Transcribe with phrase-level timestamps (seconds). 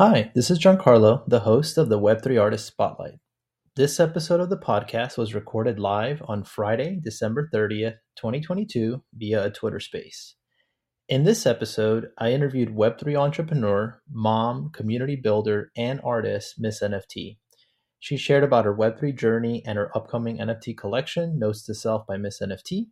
[0.00, 3.18] Hi, this is Giancarlo, the host of the Web3 Artist Spotlight.
[3.76, 9.50] This episode of the podcast was recorded live on Friday, December 30th, 2022, via a
[9.50, 10.36] Twitter space.
[11.06, 17.36] In this episode, I interviewed Web3 entrepreneur, mom, community builder, and artist Miss NFT.
[17.98, 22.16] She shared about her Web3 journey and her upcoming NFT collection, Notes to Self by
[22.16, 22.86] Miss NFT,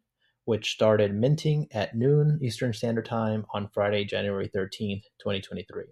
[0.45, 5.85] which started minting at noon Eastern Standard Time on Friday, January 13th, 2023.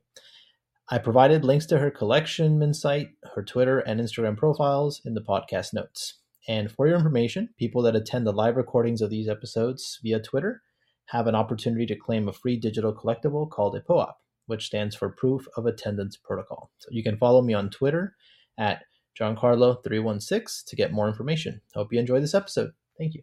[0.88, 5.74] I provided links to her collection site, her Twitter and Instagram profiles in the podcast
[5.74, 6.20] notes.
[6.46, 10.62] And for your information, people that attend the live recordings of these episodes via Twitter
[11.06, 14.14] have an opportunity to claim a free digital collectible called a POAP,
[14.46, 16.70] which stands for Proof of Attendance Protocol.
[16.78, 18.14] So you can follow me on Twitter
[18.56, 18.82] at
[19.20, 21.62] Jancarlo316 to get more information.
[21.74, 22.70] Hope you enjoy this episode.
[22.96, 23.22] Thank you.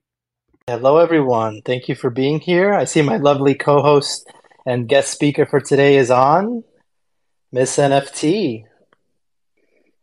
[0.68, 1.62] Hello, everyone.
[1.64, 2.74] Thank you for being here.
[2.74, 4.30] I see my lovely co host
[4.66, 6.64] and guest speaker for today is on.
[7.54, 8.66] Miss NFT.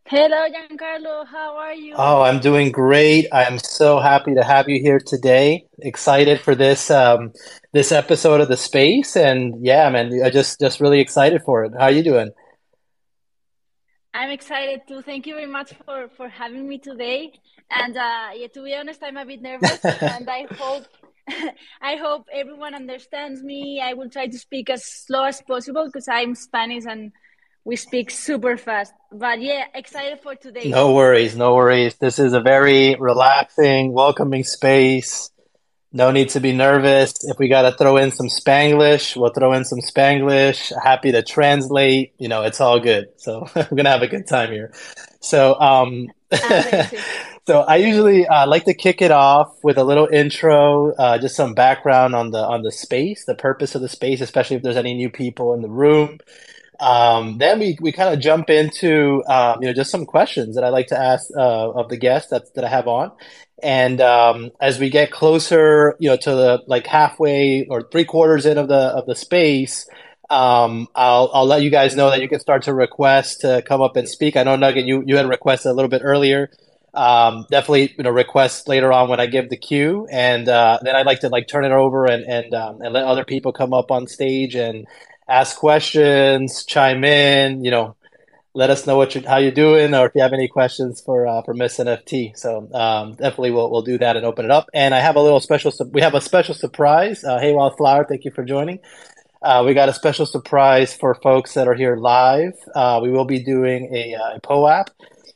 [0.04, 1.26] Hello, Giancarlo.
[1.26, 1.94] How are you?
[1.96, 3.26] Oh, I'm doing great.
[3.32, 5.66] I'm so happy to have you here today.
[5.80, 7.32] Excited for this um,
[7.72, 11.72] this episode of the space, and yeah, man, I just just really excited for it.
[11.76, 12.30] How are you doing?
[14.14, 15.02] I'm excited too.
[15.02, 17.32] Thank you very much for for having me today.
[17.68, 20.86] And uh, yeah, to be honest, I'm a bit nervous, and I hope
[21.82, 23.82] I hope everyone understands me.
[23.82, 27.10] I will try to speak as slow as possible because I'm Spanish and
[27.64, 28.92] we speak super fast.
[29.12, 30.68] But yeah, excited for today.
[30.68, 31.96] No worries, no worries.
[31.96, 35.30] This is a very relaxing, welcoming space.
[35.92, 37.12] No need to be nervous.
[37.24, 40.72] If we got to throw in some Spanglish, we'll throw in some Spanglish.
[40.80, 42.14] Happy to translate.
[42.16, 43.08] You know, it's all good.
[43.16, 44.72] So we're going to have a good time here.
[45.18, 46.06] So, um,
[47.46, 51.34] so I usually uh, like to kick it off with a little intro, uh, just
[51.34, 54.76] some background on the on the space, the purpose of the space, especially if there's
[54.76, 56.20] any new people in the room.
[56.80, 60.64] Um, then we, we kind of jump into um, you know just some questions that
[60.64, 63.12] I like to ask uh, of the guests that that I have on,
[63.62, 68.46] and um, as we get closer, you know, to the like halfway or three quarters
[68.46, 69.88] in of the of the space,
[70.30, 73.82] um, I'll I'll let you guys know that you can start to request to come
[73.82, 74.36] up and speak.
[74.36, 76.50] I know Nugget, you you had requested a little bit earlier.
[76.92, 80.96] Um, definitely, you know, request later on when I give the cue, and uh, then
[80.96, 83.72] I'd like to like turn it over and and um, and let other people come
[83.74, 84.86] up on stage and
[85.30, 87.96] ask questions, chime in, you know,
[88.52, 91.26] let us know what you how you're doing, or if you have any questions for
[91.26, 92.36] uh, for Miss NFT.
[92.36, 94.68] So um, definitely we'll we'll do that and open it up.
[94.74, 95.72] And I have a little special.
[95.92, 97.22] We have a special surprise.
[97.22, 98.80] Uh, hey, Wildflower, thank you for joining.
[99.42, 102.52] Uh, we got a special surprise for folks that are here live.
[102.74, 104.90] Uh, we will be doing a, uh, a POAP.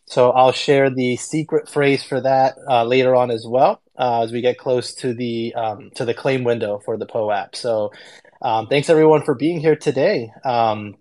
[0.06, 4.32] So I'll share the secret phrase for that uh, later on as well uh, as
[4.32, 7.56] we get close to the um, to the claim window for the POAP.
[7.56, 7.92] So
[8.42, 10.32] um, thanks everyone for being here today.
[10.44, 10.96] Um,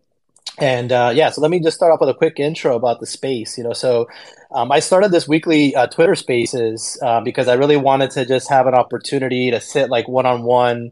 [0.60, 3.08] and uh, yeah, so let me just start off with a quick intro about the
[3.08, 3.58] space.
[3.58, 4.08] You know, so
[4.52, 8.50] um, I started this weekly uh, Twitter Spaces uh, because I really wanted to just
[8.50, 10.92] have an opportunity to sit like one on one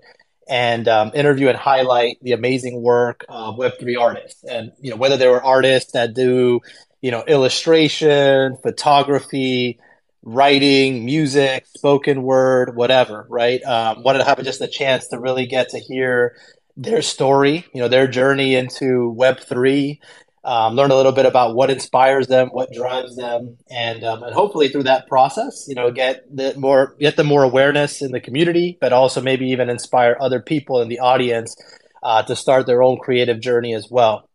[0.49, 4.97] and um, interview and highlight the amazing work of Web three artists, and you know
[4.97, 6.61] whether they were artists that do
[7.01, 9.79] you know illustration, photography,
[10.23, 13.61] writing, music, spoken word, whatever, right?
[13.63, 16.35] Um, wanted to have just a chance to really get to hear
[16.77, 19.99] their story, you know, their journey into Web3,
[20.43, 24.33] um, learn a little bit about what inspires them, what drives them, and um, and
[24.33, 28.19] hopefully through that process, you know, get the more get the more awareness in the
[28.19, 31.55] community, but also maybe even inspire other people in the audience
[32.01, 34.27] uh, to start their own creative journey as well.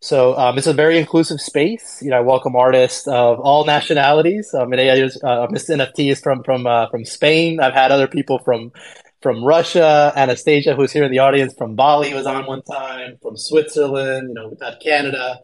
[0.00, 2.00] So um, it's a very inclusive space.
[2.02, 4.54] You know, I welcome artists of all nationalities.
[4.54, 7.60] I mean, uh, Miss NFT is from from uh, from Spain.
[7.60, 8.72] I've had other people from
[9.20, 10.10] from Russia.
[10.16, 13.18] Anastasia, who's here in the audience from Bali, was on one time.
[13.20, 15.38] From Switzerland, you know, we've had Canada.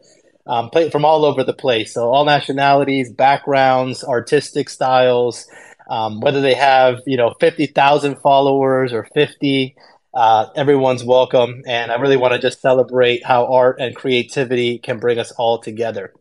[0.47, 1.93] Um, from all over the place.
[1.93, 5.45] So all nationalities, backgrounds, artistic styles.
[5.89, 9.75] Um, whether they have you know fifty thousand followers or fifty,
[10.17, 11.61] uh, everyone's welcome.
[11.67, 15.59] And I really want to just celebrate how art and creativity can bring us all
[15.59, 16.11] together.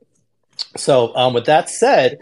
[0.77, 2.19] So, um, with that said,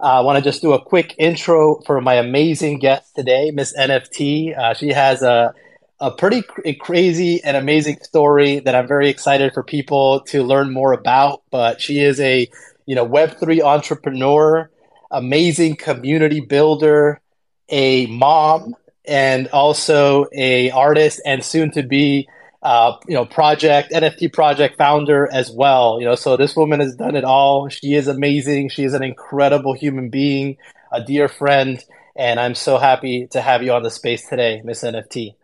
[0.00, 4.58] I want to just do a quick intro for my amazing guest today, Miss NFT.
[4.58, 5.52] Uh, she has a
[6.00, 10.72] a pretty cr- crazy and amazing story that I'm very excited for people to learn
[10.72, 11.42] more about.
[11.50, 12.48] But she is a
[12.86, 14.70] you know Web three entrepreneur,
[15.10, 17.20] amazing community builder,
[17.68, 18.76] a mom,
[19.08, 22.28] and also a artist and soon to be
[22.62, 25.98] uh, you know project NFT project founder as well.
[25.98, 27.68] You know, so this woman has done it all.
[27.68, 28.68] She is amazing.
[28.68, 30.58] She is an incredible human being,
[30.92, 31.82] a dear friend,
[32.14, 35.34] and I'm so happy to have you on the space today, Miss NFT.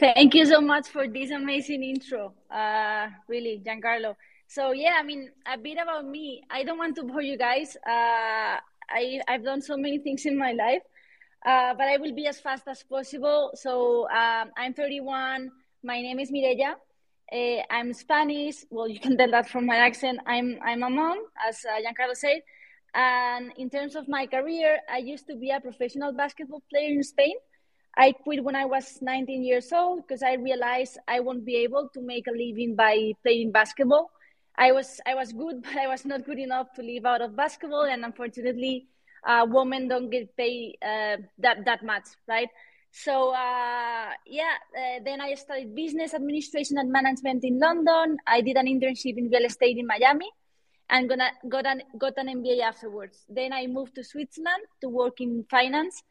[0.00, 2.32] Thank you so much for this amazing intro.
[2.48, 4.14] Uh, really, Giancarlo.
[4.46, 6.42] So yeah, I mean, a bit about me.
[6.48, 7.76] I don't want to bore you guys.
[7.84, 8.56] Uh,
[8.90, 10.82] I I've done so many things in my life,
[11.46, 13.50] uh, but I will be as fast as possible.
[13.54, 15.50] So um, I'm 31.
[15.82, 16.74] My name is Mireia.
[17.30, 18.64] Uh, I'm Spanish.
[18.70, 20.20] Well, you can tell that from my accent.
[20.26, 22.42] I'm I'm a mom, as uh, Giancarlo said.
[22.94, 27.02] And in terms of my career, I used to be a professional basketball player in
[27.02, 27.36] Spain.
[27.96, 31.90] I quit when I was 19 years old because I realized I won't be able
[31.94, 34.10] to make a living by playing basketball.
[34.58, 37.36] I was I was good, but I was not good enough to live out of
[37.36, 38.88] basketball, and unfortunately,
[39.26, 42.48] uh, women don't get paid uh, that that much, right?
[42.90, 48.18] So uh, yeah, uh, then I studied business administration and management in London.
[48.26, 50.28] I did an internship in real estate in Miami,
[50.90, 53.24] and gonna got an got an MBA afterwards.
[53.28, 56.02] Then I moved to Switzerland to work in finance,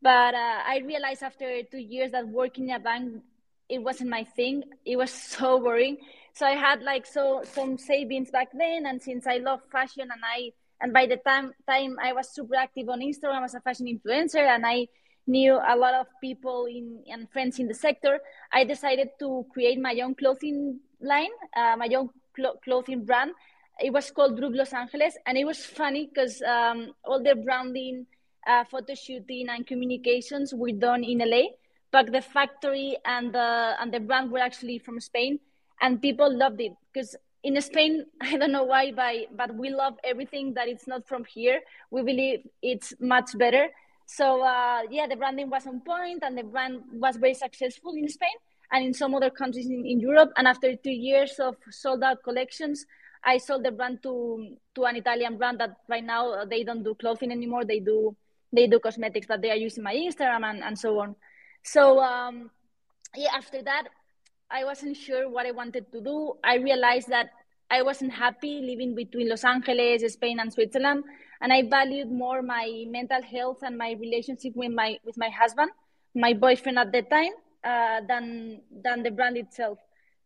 [0.00, 3.22] but uh, I realized after two years that working in a bank
[3.72, 4.64] it wasn't my thing.
[4.84, 5.96] It was so boring.
[6.34, 10.22] So I had like so some savings back then, and since I love fashion and
[10.24, 13.86] I and by the time time I was super active on Instagram as a fashion
[13.86, 14.88] influencer, and I
[15.26, 18.20] knew a lot of people in and friends in the sector,
[18.52, 23.32] I decided to create my own clothing line, uh, my own cl- clothing brand.
[23.80, 28.06] It was called Group Los Angeles, and it was funny because um, all the branding,
[28.46, 31.54] uh, photo shooting, and communications were done in LA,
[31.90, 35.38] but the factory and the and the brand were actually from Spain,
[35.82, 40.54] and people loved it because in Spain, I don't know why, but we love everything
[40.54, 41.60] that it's not from here.
[41.90, 43.68] We believe it's much better.
[44.06, 48.08] So uh, yeah, the branding was on point, and the brand was very successful in
[48.08, 48.36] Spain
[48.72, 50.32] and in some other countries in, in Europe.
[50.36, 52.86] And after two years of sold out collections,
[53.24, 56.82] I sold the brand to to an Italian brand that right now uh, they don't
[56.82, 57.64] do clothing anymore.
[57.64, 58.16] They do
[58.52, 61.16] they do cosmetics, but they are using my Instagram and, and so on.
[61.62, 62.50] So um,
[63.16, 63.88] yeah, after that,
[64.52, 66.34] I wasn't sure what I wanted to do.
[66.44, 67.30] I realized that
[67.70, 71.04] I wasn't happy living between Los Angeles, Spain, and Switzerland,
[71.40, 75.70] and I valued more my mental health and my relationship with my with my husband,
[76.14, 77.32] my boyfriend at the time,
[77.64, 79.78] uh, than than the brand itself.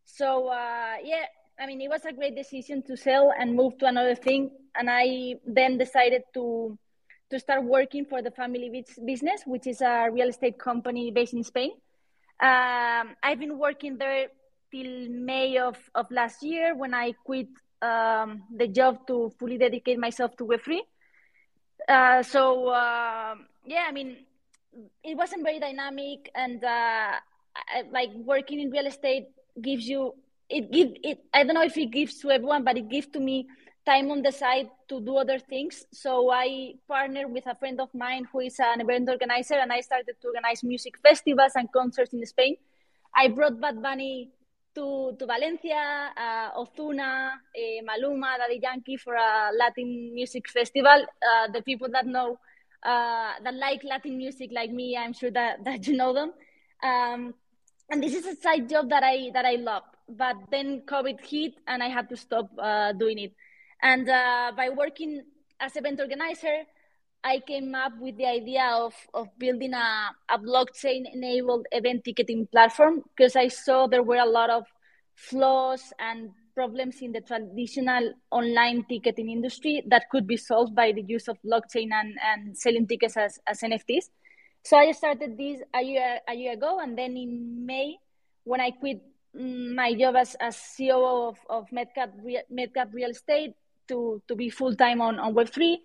[0.04, 1.26] So uh, yeah,
[1.60, 4.50] I mean, it was a great decision to sell and move to another thing.
[4.74, 6.76] And I then decided to
[7.30, 11.44] to start working for the family business, which is a real estate company based in
[11.44, 11.70] Spain.
[12.40, 14.28] Um, I've been working there
[14.70, 17.48] till May of, of last year when I quit
[17.82, 20.80] um, the job to fully dedicate myself to Web3.
[21.88, 23.34] Uh, so, uh,
[23.64, 24.16] yeah, I mean,
[25.02, 26.30] it wasn't very dynamic.
[26.34, 27.12] And uh,
[27.56, 29.28] I, like working in real estate
[29.60, 30.12] gives you
[30.48, 33.20] it give it i don't know if it gives to everyone but it gives to
[33.20, 33.46] me
[33.86, 37.88] time on the side to do other things so i partnered with a friend of
[37.94, 42.12] mine who is an event organizer and i started to organize music festivals and concerts
[42.12, 42.56] in spain
[43.14, 44.30] i brought bad bunny
[44.74, 51.00] to, to Valencia, uh, Ozuna, uh, Maluma, Daddy Yankee for a Latin music festival.
[51.22, 52.38] Uh, the people that know,
[52.82, 56.34] uh, that like Latin music like me, I'm sure that, that you know them.
[56.82, 57.32] Um,
[57.90, 61.54] and this is a side job that I that I love but then COVID hit
[61.66, 63.32] and I had to stop uh, doing it.
[63.82, 65.22] And uh, by working
[65.60, 66.64] as event organizer,
[67.24, 72.46] I came up with the idea of, of building a, a blockchain enabled event ticketing
[72.52, 74.64] platform because I saw there were a lot of
[75.14, 81.02] flaws and problems in the traditional online ticketing industry that could be solved by the
[81.02, 84.04] use of blockchain and, and selling tickets as, as NFTs.
[84.62, 87.98] So I started this a year, a year ago, and then in May,
[88.44, 89.00] when I quit
[89.34, 92.12] my job as, as CEO of, of MedCap,
[92.52, 93.54] MedCap Real Estate
[93.88, 95.76] to, to be full time on, on Web3,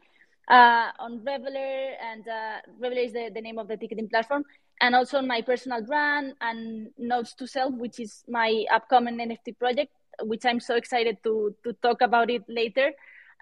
[0.50, 4.44] uh, on Reveler, and uh, Reveler is the, the name of the ticketing platform,
[4.80, 9.58] and also on my personal brand and Notes to Self, which is my upcoming NFT
[9.58, 9.92] project,
[10.24, 12.92] which I'm so excited to, to talk about it later,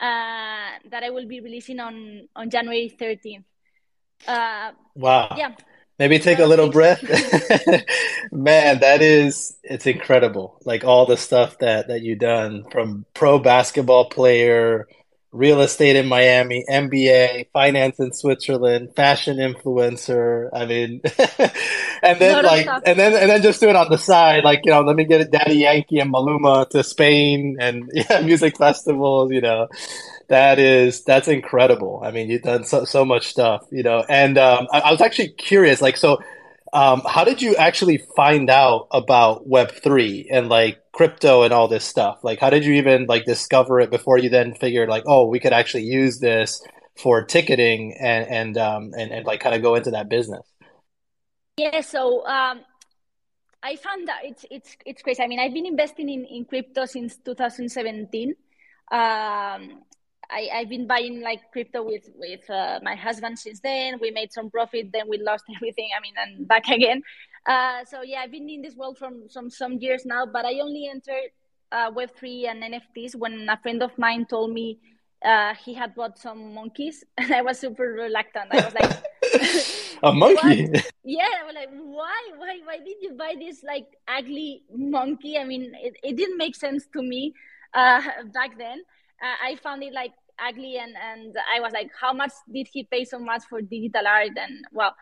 [0.01, 3.43] uh, that I will be releasing on, on January 13th.
[4.27, 5.33] Uh, wow.
[5.37, 5.55] Yeah.
[5.99, 7.03] Maybe take a little breath.
[8.31, 10.57] Man, that is it's incredible.
[10.63, 14.87] Like all the stuff that that you've done from pro basketball player,
[15.33, 20.49] real estate in Miami, MBA, finance in Switzerland, fashion influencer.
[20.53, 21.01] I mean,
[22.01, 24.71] and then like, and then and then just do it on the side, like you
[24.71, 29.31] know, let me get a Daddy Yankee and Maluma to Spain and yeah, music festivals.
[29.31, 29.67] You know,
[30.29, 32.01] that is that's incredible.
[32.03, 34.05] I mean, you've done so so much stuff, you know.
[34.07, 36.19] And um, I, I was actually curious, like, so
[36.71, 41.67] um, how did you actually find out about Web three and like crypto and all
[41.67, 42.19] this stuff?
[42.23, 45.39] Like, how did you even like discover it before you then figured like, oh, we
[45.39, 46.63] could actually use this
[46.95, 50.45] for ticketing and and um, and, and like kind of go into that business?
[51.57, 51.81] Yeah.
[51.81, 52.61] So um,
[53.63, 55.23] I found that it's it's it's crazy.
[55.23, 58.35] I mean, I've been investing in, in crypto since 2017.
[58.91, 59.83] Um,
[60.29, 63.99] I, I've been buying like crypto with with uh, my husband since then.
[63.99, 65.89] We made some profit, then we lost everything.
[65.95, 67.01] I mean, and back again.
[67.45, 70.59] Uh, so yeah, I've been in this world from some some years now, but I
[70.59, 71.31] only entered
[71.71, 74.79] uh, Web three and NFTs when a friend of mine told me
[75.23, 78.49] uh, he had bought some monkeys, and I was super reluctant.
[78.51, 78.91] I was like,
[80.03, 80.67] "A monkey?
[80.67, 80.91] What?
[81.03, 85.39] Yeah, I was like, why, why, why did you buy this like ugly monkey?
[85.39, 87.33] I mean, it, it didn't make sense to me
[87.73, 88.83] uh, back then
[89.21, 93.05] I found it like ugly and and I was like, how much did he pay
[93.05, 94.37] so much for digital art?
[94.37, 94.95] And well,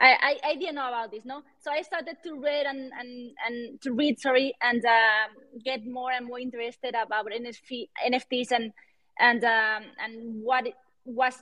[0.00, 1.42] I, I, I didn't know about this, no.
[1.60, 5.28] So I started to read and and, and to read, sorry, and uh,
[5.64, 8.72] get more and more interested about NFT, NFTs and
[9.18, 11.34] and um, and what it was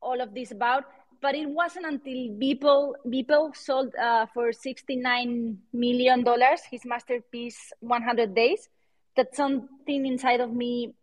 [0.00, 0.84] all of this about.
[1.20, 7.72] But it wasn't until Beeple Beeple sold uh, for sixty nine million dollars his masterpiece,
[7.80, 8.68] One Hundred Days,
[9.16, 10.94] that something inside of me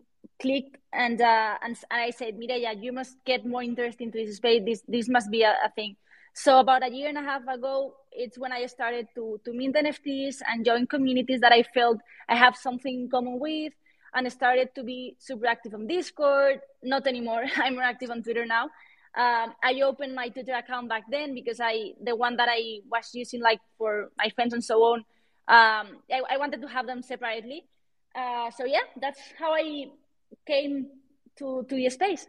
[0.41, 4.37] clicked and uh, and, and I said, Mireia, you must get more interest into this
[4.37, 4.63] space.
[4.65, 5.95] This this must be a, a, thing.
[6.33, 9.75] So about a year and a half ago, it's when I started to to mint
[9.75, 11.99] NFTs and join communities that I felt
[12.29, 13.73] I have something in common with,
[14.13, 16.61] and I started to be super active on Discord.
[16.83, 17.43] Not anymore.
[17.57, 18.69] I'm more active on Twitter now.
[19.15, 23.11] Um, I opened my Twitter account back then because I the one that I was
[23.13, 24.99] using like for my friends and so on.
[25.47, 27.65] Um, I, I wanted to have them separately.
[28.15, 29.87] Uh, so yeah, that's how I
[30.45, 30.87] came
[31.37, 32.27] to to your space.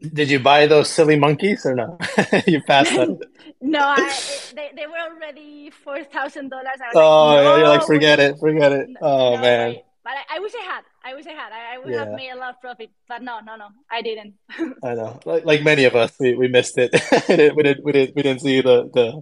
[0.00, 1.98] Did you buy those silly monkeys or no?
[2.46, 3.18] you passed them.
[3.60, 4.10] no, I,
[4.54, 6.80] they, they were already four thousand dollars.
[6.94, 8.88] Oh, like, no, you're like forget it, forget it.
[9.02, 9.76] Oh no, man.
[10.02, 10.84] but I, I, wish I had.
[11.04, 11.52] I wish I had.
[11.52, 12.04] I, I would yeah.
[12.06, 12.90] have made a lot of profit.
[13.08, 14.34] But no, no, no, I didn't.
[14.82, 15.20] I know.
[15.26, 16.94] Like, like many of us, we, we missed it.
[17.28, 19.20] we didn't we didn't we didn't we didn't see the the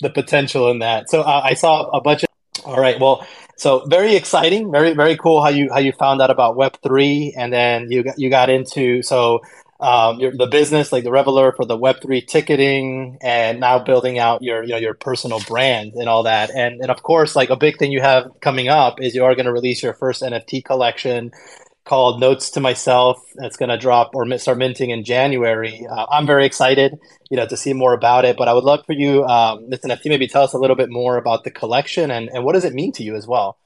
[0.00, 1.10] the potential in that.
[1.10, 2.28] So uh, I saw a bunch of.
[2.64, 2.98] All right.
[2.98, 3.24] Well,
[3.58, 7.34] so very exciting, very very cool how you how you found out about Web three,
[7.36, 9.40] and then you got you got into so
[9.80, 14.18] um, your, the business like the Reveler for the Web three ticketing, and now building
[14.18, 17.50] out your you know your personal brand and all that, and and of course like
[17.50, 20.22] a big thing you have coming up is you are going to release your first
[20.22, 21.32] NFT collection
[21.88, 23.24] called Notes to Myself.
[23.36, 25.86] It's going to drop or start minting in January.
[25.90, 26.98] Uh, I'm very excited,
[27.30, 28.36] you know, to see more about it.
[28.36, 30.90] But I would love for you, um, Miss NFT, maybe tell us a little bit
[30.90, 33.56] more about the collection and, and what does it mean to you as well.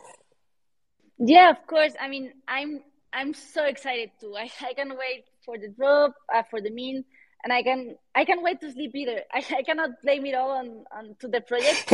[1.18, 1.92] Yeah, of course.
[2.00, 2.80] I mean, I'm
[3.12, 4.34] I'm so excited too.
[4.36, 7.04] I, I can wait for the drop, uh, for the mint,
[7.44, 9.22] and I can I can wait to sleep either.
[9.32, 11.86] I, I cannot blame it all on, on to the project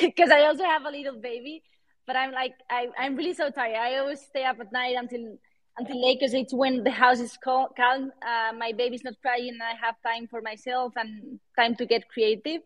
[0.00, 1.62] because I also have a little baby
[2.12, 3.76] but I'm like I, I'm really so tired.
[3.76, 5.38] I always stay up at night until
[5.78, 8.12] until late because it's when the house is calm.
[8.20, 12.08] Uh, my baby's not crying, and I have time for myself and time to get
[12.08, 12.60] creative.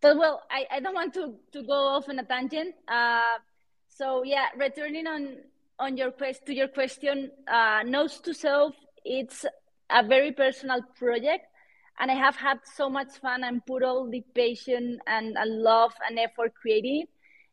[0.00, 2.74] But well, I, I don't want to, to go off on a tangent.
[2.88, 3.36] Uh,
[3.86, 5.36] so yeah, returning on
[5.78, 8.74] on your quest to your question, uh, notes to self.
[9.04, 9.46] It's
[9.90, 11.46] a very personal project,
[12.00, 15.92] and I have had so much fun and put all the passion and, and love
[16.08, 17.08] and effort creating it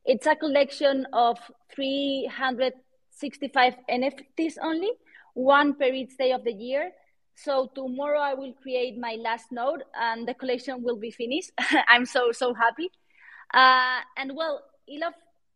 [0.05, 1.37] it's a collection of
[1.75, 4.91] 365 NFTs only,
[5.33, 6.91] one per each day of the year.
[7.35, 11.51] So tomorrow I will create my last node and the collection will be finished.
[11.87, 12.91] I'm so, so happy.
[13.53, 14.61] Uh, and well,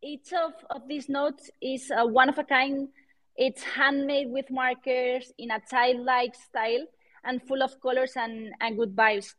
[0.02, 2.90] each of, of these nodes is uh, one of a kind.
[3.36, 6.86] It's handmade with markers in a childlike style
[7.24, 9.34] and full of colors and, and good vibes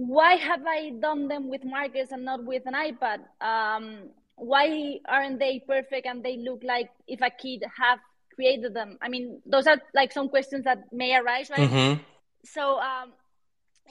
[0.00, 3.20] why have I done them with markers and not with an iPad?
[3.42, 7.98] Um, why aren't they perfect and they look like if a kid have
[8.34, 8.96] created them?
[9.02, 11.68] I mean, those are like some questions that may arise, right?
[11.68, 12.02] Mm-hmm.
[12.46, 13.12] So, um,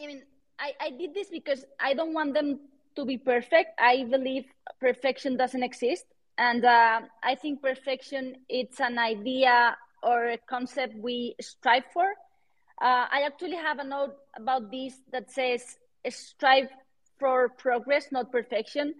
[0.01, 0.23] I mean,
[0.57, 2.59] I, I did this because I don't want them
[2.95, 3.79] to be perfect.
[3.79, 4.45] I believe
[4.81, 6.05] perfection doesn't exist.
[6.39, 12.07] And uh, I think perfection, it's an idea or a concept we strive for.
[12.81, 15.77] Uh, I actually have a note about this that says
[16.09, 16.69] strive
[17.19, 18.93] for progress, not perfection.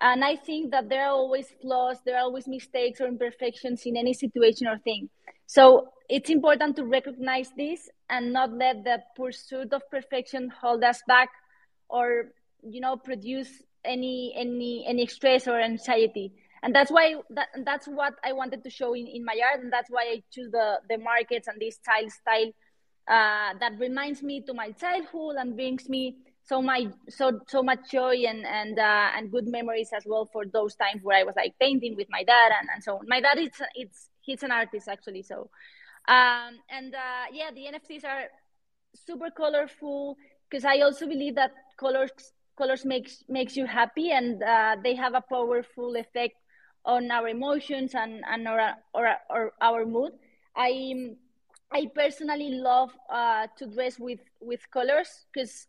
[0.00, 3.96] And I think that there are always flaws, there are always mistakes or imperfections in
[3.96, 5.08] any situation or thing.
[5.46, 11.00] So it's important to recognize this and not let the pursuit of perfection hold us
[11.06, 11.28] back
[11.88, 12.32] or,
[12.62, 16.32] you know, produce any any any stress or anxiety.
[16.62, 19.72] And that's why that, that's what I wanted to show in, in my art, and
[19.72, 22.52] that's why I choose the the markets and this style style
[23.08, 26.16] uh, that reminds me to my childhood and brings me
[26.52, 30.44] so my so so much joy and and uh, and good memories as well for
[30.44, 33.08] those times where I was like painting with my dad and, and so on.
[33.08, 35.48] My dad is it's he's an artist actually, so
[36.08, 38.24] um, and uh, yeah, the NFTs are
[39.06, 40.18] super colorful
[40.50, 42.12] because I also believe that colors
[42.58, 46.36] colors makes makes you happy and uh, they have a powerful effect
[46.84, 50.10] on our emotions and, and our, or, or our mood
[50.56, 50.92] i
[51.70, 55.68] i personally love uh, to dress with with colors because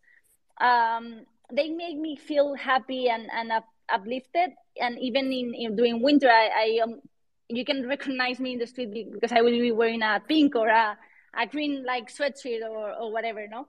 [0.60, 6.02] um, they make me feel happy and, and up, uplifted and even in, in during
[6.02, 7.00] winter i, I um,
[7.48, 10.68] you can recognize me in the street because i will be wearing a pink or
[10.68, 10.96] a,
[11.38, 13.66] a green like sweatshirt or, or whatever no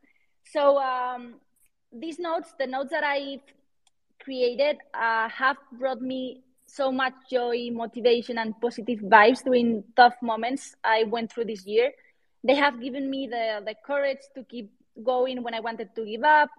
[0.51, 1.35] so um,
[1.91, 3.41] these notes, the notes that I've
[4.23, 10.75] created, uh, have brought me so much joy, motivation, and positive vibes during tough moments
[10.83, 11.91] I went through this year.
[12.43, 14.71] They have given me the, the courage to keep
[15.03, 16.49] going when I wanted to give up,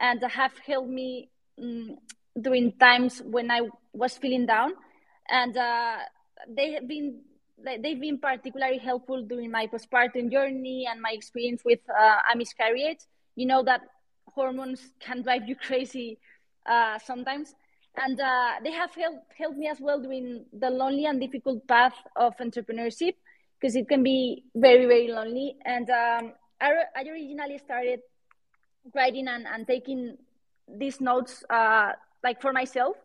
[0.00, 1.28] and have helped me
[1.60, 1.96] um,
[2.40, 4.72] during times when I was feeling down.
[5.28, 5.96] And uh,
[6.48, 7.20] they have been
[7.62, 13.00] they've been particularly helpful during my postpartum journey and my experience with uh, a miscarriage.
[13.36, 13.82] You know that
[14.34, 16.18] hormones can drive you crazy
[16.66, 17.54] uh, sometimes.
[17.96, 21.94] And uh, they have helped, helped me as well during the lonely and difficult path
[22.16, 23.14] of entrepreneurship
[23.60, 25.56] because it can be very, very lonely.
[25.64, 28.00] And um, I, I originally started
[28.94, 30.16] writing and, and taking
[30.68, 32.96] these notes uh, like for myself.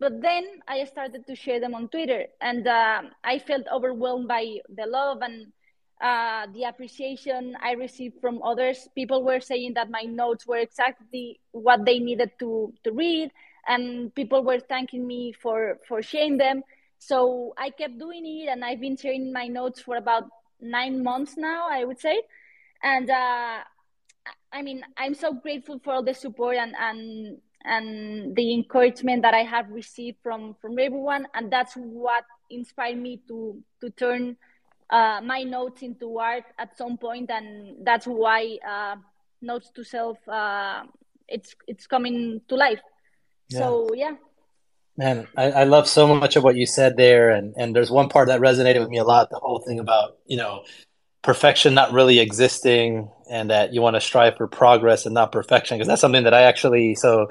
[0.00, 4.58] But then I started to share them on Twitter, and uh, I felt overwhelmed by
[4.68, 5.52] the love and
[6.00, 8.88] uh, the appreciation I received from others.
[8.94, 13.32] People were saying that my notes were exactly what they needed to, to read,
[13.66, 16.62] and people were thanking me for, for sharing them.
[17.00, 20.28] So I kept doing it, and I've been sharing my notes for about
[20.60, 22.22] nine months now, I would say.
[22.84, 23.58] And uh,
[24.52, 29.34] I mean, I'm so grateful for all the support and, and and the encouragement that
[29.34, 34.36] I have received from from everyone, and that's what inspired me to to turn
[34.90, 38.96] uh, my notes into art at some point, and that's why uh,
[39.42, 40.84] notes to self uh,
[41.28, 42.80] it's it's coming to life.
[43.48, 43.58] Yeah.
[43.58, 44.14] So yeah.
[44.96, 48.08] Man, I, I love so much of what you said there, and and there's one
[48.08, 49.30] part that resonated with me a lot.
[49.30, 50.64] The whole thing about you know
[51.22, 55.76] perfection not really existing, and that you want to strive for progress and not perfection,
[55.76, 57.28] because that's something that I actually so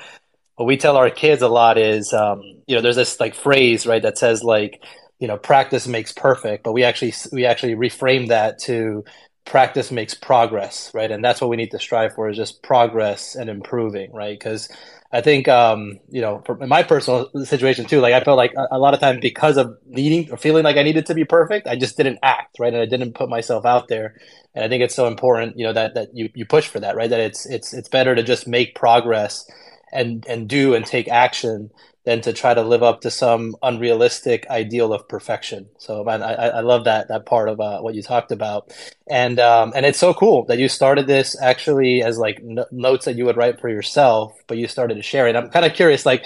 [0.57, 3.87] what we tell our kids a lot is um, you know there's this like phrase
[3.87, 4.83] right that says like
[5.19, 9.05] you know practice makes perfect but we actually we actually reframe that to
[9.45, 13.35] practice makes progress right and that's what we need to strive for is just progress
[13.35, 14.67] and improving right because
[15.11, 18.67] i think um you know for my personal situation too like i felt like a,
[18.71, 21.67] a lot of times because of needing or feeling like i needed to be perfect
[21.67, 22.73] i just didn't act right?
[22.73, 24.15] And i didn't put myself out there.
[24.53, 26.95] And i think it's so important you know that that you you push for that
[26.95, 27.09] right?
[27.09, 29.49] That it's it's it's better to just make progress
[29.91, 31.69] and and do and take action
[32.07, 35.67] than to try to live up to some unrealistic ideal of perfection.
[35.77, 38.73] So man, I, I love that that part of uh, what you talked about,
[39.11, 43.03] and um, and it's so cool that you started this actually as like n- notes
[43.03, 45.35] that you would write for yourself, but you started to share it.
[45.35, 46.25] I'm kind of curious, like.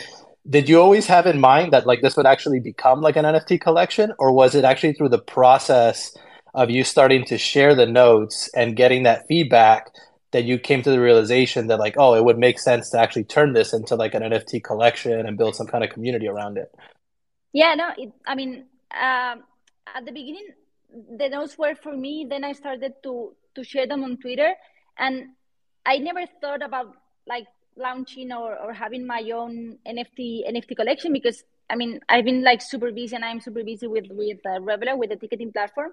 [0.50, 3.62] Did you always have in mind that like this would actually become like an NFT
[3.62, 6.18] collection, or was it actually through the process
[6.56, 9.92] of you starting to share the notes and getting that feedback
[10.32, 13.24] that you came to the realization that like oh it would make sense to actually
[13.24, 16.74] turn this into like an nft collection and build some kind of community around it.
[17.54, 19.44] Yeah no it, i mean um,
[19.96, 20.48] at the beginning
[21.18, 24.54] the notes were for me then i started to to share them on twitter
[24.98, 25.30] and
[25.86, 26.96] i never thought about
[27.28, 30.20] like launching or, or having my own nft
[30.52, 34.08] nft collection because i mean i've been like super busy and i'm super busy with
[34.10, 35.92] with uh, with the ticketing platform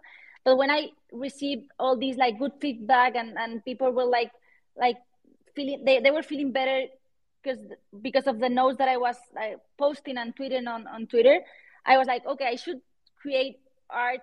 [0.49, 4.31] but when i received all these like good feedback and and people were like
[4.81, 4.97] like
[5.55, 6.85] feeling they, they were feeling better
[7.43, 7.59] because
[8.01, 11.41] because of the notes that i was like, posting and tweeting on on twitter
[11.85, 12.81] i was like okay i should
[13.21, 13.59] create
[13.91, 14.21] art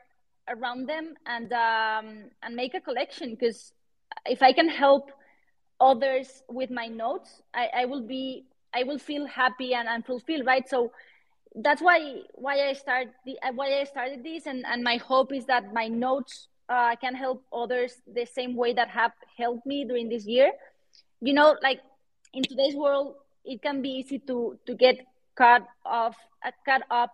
[0.47, 3.73] around them and um and make a collection because
[4.25, 5.11] if i can help
[5.79, 10.45] others with my notes i i will be i will feel happy and, and fulfilled
[10.45, 10.67] right?
[10.67, 10.91] So
[11.55, 15.31] that's why why I start the uh, why I started this, and and my hope
[15.33, 19.85] is that my notes uh, can help others the same way that have helped me
[19.85, 20.51] during this year.
[21.21, 21.79] You know, like
[22.33, 23.15] in today's world,
[23.45, 24.99] it can be easy to to get
[25.35, 27.13] caught off uh, caught up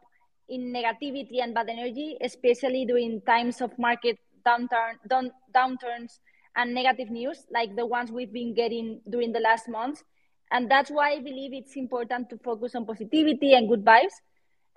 [0.50, 6.18] in negativity and bad energy, especially during times of market downturn down, downturns
[6.56, 10.04] and negative news like the ones we've been getting during the last months.
[10.52, 14.20] And that's why I believe it's important to focus on positivity and good vibes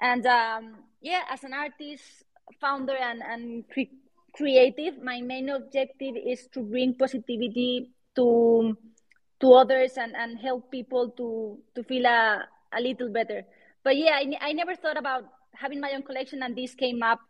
[0.00, 2.24] and um, yeah, as an artist,
[2.60, 3.94] founder, and, and cre-
[4.34, 8.76] creative, my main objective is to bring positivity to
[9.40, 13.44] to others and, and help people to to feel a, a little better.
[13.82, 17.20] But yeah, I, I never thought about having my own collection, and this came up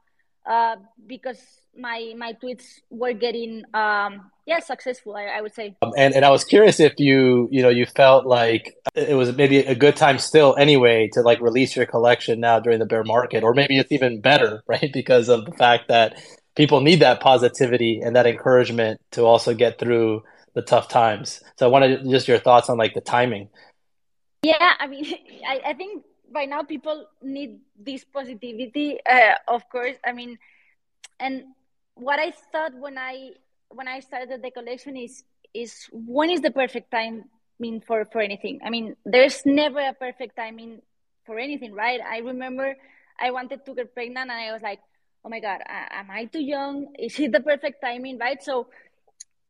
[0.46, 0.76] uh,
[1.06, 1.38] because
[1.76, 5.16] my my tweets were getting um, yeah successful.
[5.16, 5.76] I, I would say.
[5.82, 9.34] Um, and and I was curious if you you know you felt like it was
[9.36, 13.04] maybe a good time still anyway to like release your collection now during the bear
[13.04, 14.90] market, or maybe it's even better, right?
[14.92, 16.16] Because of the fact that
[16.54, 20.22] people need that positivity and that encouragement to also get through
[20.54, 21.42] the tough times.
[21.56, 23.48] So I wanted just your thoughts on like the timing.
[24.42, 25.06] Yeah, I mean,
[25.48, 29.96] I, I think by now people need this positivity uh, of course.
[30.04, 30.38] I mean
[31.20, 31.44] and
[31.94, 33.30] what i thought when i
[33.70, 35.22] when i started the collection is
[35.54, 37.24] is when is the perfect time
[37.60, 38.58] mean for for anything?
[38.66, 40.82] I mean there's never a perfect timing
[41.24, 42.00] for anything right?
[42.02, 42.74] I remember
[43.20, 44.80] i wanted to get pregnant and i was like
[45.24, 46.92] oh my god am i too young?
[46.98, 48.18] Is it the perfect timing?
[48.18, 48.42] Right?
[48.42, 48.66] So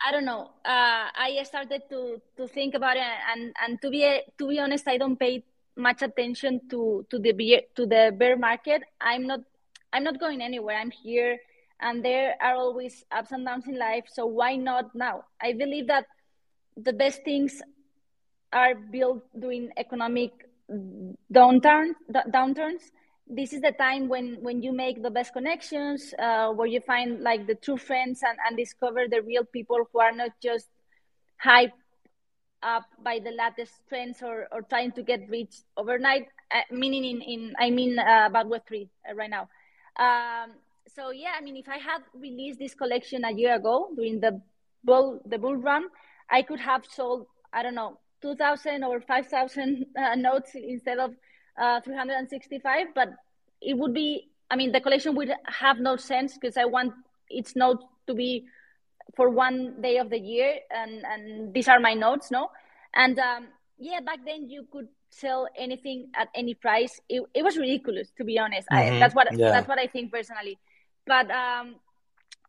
[0.05, 0.51] I don't know.
[0.65, 4.05] Uh, I started to to think about it, and and to be
[4.39, 5.45] to be honest, I don't pay
[5.77, 8.83] much attention to to the beer, to the bear market.
[9.01, 9.41] I'm not
[9.93, 10.77] I'm not going anywhere.
[10.77, 11.39] I'm here,
[11.81, 14.05] and there are always ups and downs in life.
[14.13, 15.25] So why not now?
[15.41, 16.07] I believe that
[16.77, 17.63] the best things
[18.53, 20.31] are built during economic
[21.33, 22.91] downturn downturns.
[23.27, 27.23] This is the time when when you make the best connections, uh, where you find
[27.23, 30.69] like the true friends and and discover the real people who are not just
[31.39, 31.73] hype
[32.65, 37.21] up by the latest trends or, or trying to get rich overnight, uh, meaning in,
[37.21, 39.49] in, I mean, uh, about Web3 uh, right now.
[39.97, 40.53] Um,
[40.95, 44.41] so yeah, I mean, if I had released this collection a year ago during the
[44.83, 45.89] bull, the bull run,
[46.31, 51.15] I could have sold, I don't know, 2,000 or 5,000 uh, notes instead of
[51.61, 53.09] uh, 365, but
[53.61, 56.95] it would be, I mean, the collection would have no sense because I want
[57.29, 58.47] its note to be
[59.17, 62.51] for one day of the year and and these are my notes no?
[62.95, 67.01] And um, yeah back then you could sell anything at any price.
[67.09, 68.69] It, it was ridiculous to be honest.
[68.73, 68.97] Mm-hmm.
[68.97, 69.51] I, that's what yeah.
[69.51, 70.59] that's what i think personally.
[71.07, 71.77] But um,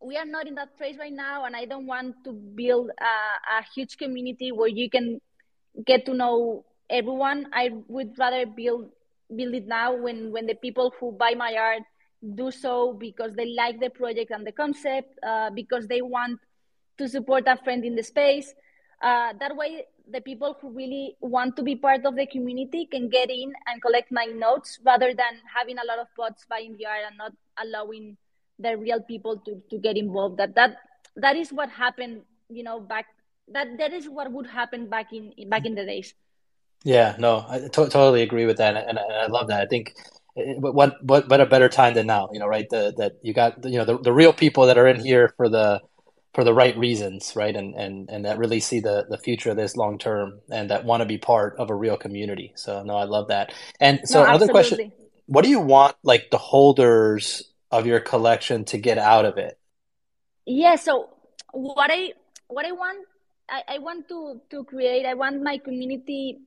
[0.01, 3.13] we are not in that phase right now and i don't want to build a,
[3.59, 5.19] a huge community where you can
[5.85, 7.47] get to know everyone.
[7.53, 8.89] I would rather build
[9.35, 11.83] build it now when when the people who buy my art
[12.33, 16.39] do so because they like the project and the concept, uh, because they want
[16.97, 18.53] to support a friend in the space.
[19.01, 23.09] Uh, that way, the people who really want to be part of the community can
[23.09, 27.01] get in and collect my notes rather than having a lot of bots buying art
[27.07, 28.17] and not allowing
[28.59, 30.37] the real people to, to get involved.
[30.37, 30.77] That that
[31.17, 33.07] that is what happened, you know, back
[33.49, 36.13] that that is what would happen back in back in the days.
[36.83, 39.61] Yeah, no, I totally agree with that, and, and I love that.
[39.61, 39.95] I think
[40.35, 42.69] but what what but a better time than now you know right?
[42.69, 45.49] The, that you got you know the, the real people that are in here for
[45.49, 45.81] the
[46.33, 47.55] for the right reasons right?
[47.55, 50.85] And and and that really see the the future of this long term and that
[50.85, 52.51] want to be part of a real community.
[52.55, 53.53] So no i love that.
[53.79, 54.91] And so no, another question
[55.27, 59.57] what do you want like the holders of your collection to get out of it?
[60.45, 61.09] Yeah so
[61.55, 62.11] what i
[62.47, 63.07] what i want
[63.49, 66.39] i, I want to to create i want my community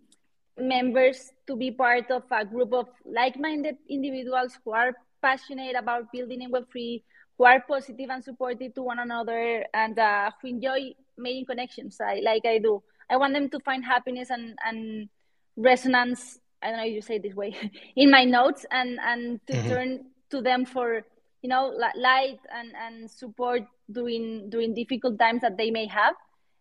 [0.58, 4.92] members to be part of a group of like-minded individuals who are
[5.22, 7.02] passionate about building in Web3,
[7.36, 12.20] who are positive and supportive to one another, and uh, who enjoy making connections I,
[12.24, 12.82] like I do.
[13.10, 15.08] I want them to find happiness and, and
[15.56, 16.38] resonance.
[16.62, 17.54] I don't know if you say it this way
[17.96, 19.68] in my notes, and and to mm-hmm.
[19.68, 21.02] turn to them for
[21.42, 26.14] you know light and and support during during difficult times that they may have,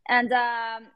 [0.08, 0.88] and um,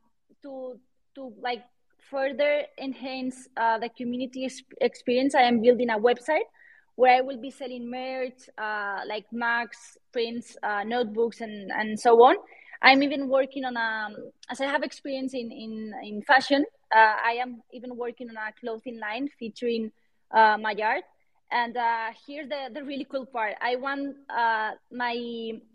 [0.44, 0.80] to
[1.16, 1.64] to like
[2.12, 4.48] further enhance uh, the community
[4.82, 6.48] experience, I am building a website
[6.96, 12.22] where I will be selling merch uh, like mugs, prints, uh, notebooks, and, and so
[12.24, 12.36] on.
[12.84, 14.10] I'm even working on a,
[14.50, 18.52] as I have experience in, in, in fashion, uh, I am even working on a
[18.60, 19.92] clothing line featuring
[20.32, 21.04] uh, my art.
[21.52, 23.54] And uh, here's the, the really cool part.
[23.62, 24.16] I want
[24.92, 25.16] my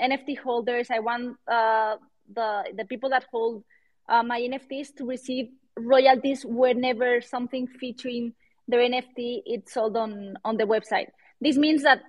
[0.00, 3.62] NFT holders, I want the, the people that hold
[4.08, 8.32] my NFTs to receive royalties whenever something featuring
[8.68, 11.08] their NFT is sold on, on the website.
[11.40, 12.02] This means that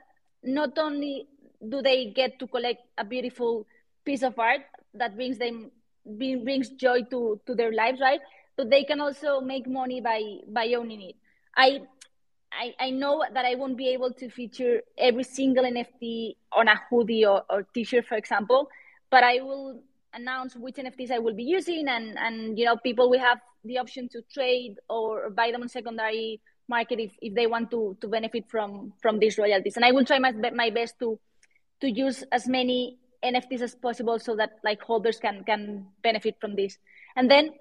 [0.43, 1.27] not only
[1.67, 3.65] do they get to collect a beautiful
[4.05, 4.61] piece of art
[4.93, 5.71] that brings them
[6.05, 8.21] brings joy to, to their lives, right?
[8.55, 11.15] But they can also make money by by owning it.
[11.55, 11.81] I
[12.51, 16.79] I, I know that I won't be able to feature every single NFT on a
[16.89, 18.69] hoodie or, or t-shirt, for example,
[19.09, 19.81] but I will
[20.13, 23.77] announce which NFTs I will be using, and and you know people will have the
[23.77, 28.07] option to trade or buy them on secondary market if, if they want to to
[28.07, 29.75] benefit from from these royalties.
[29.75, 31.19] And I will try my my best to
[31.81, 36.55] to use as many NFTs as possible so that like holders can can benefit from
[36.55, 36.77] this.
[37.15, 37.51] And then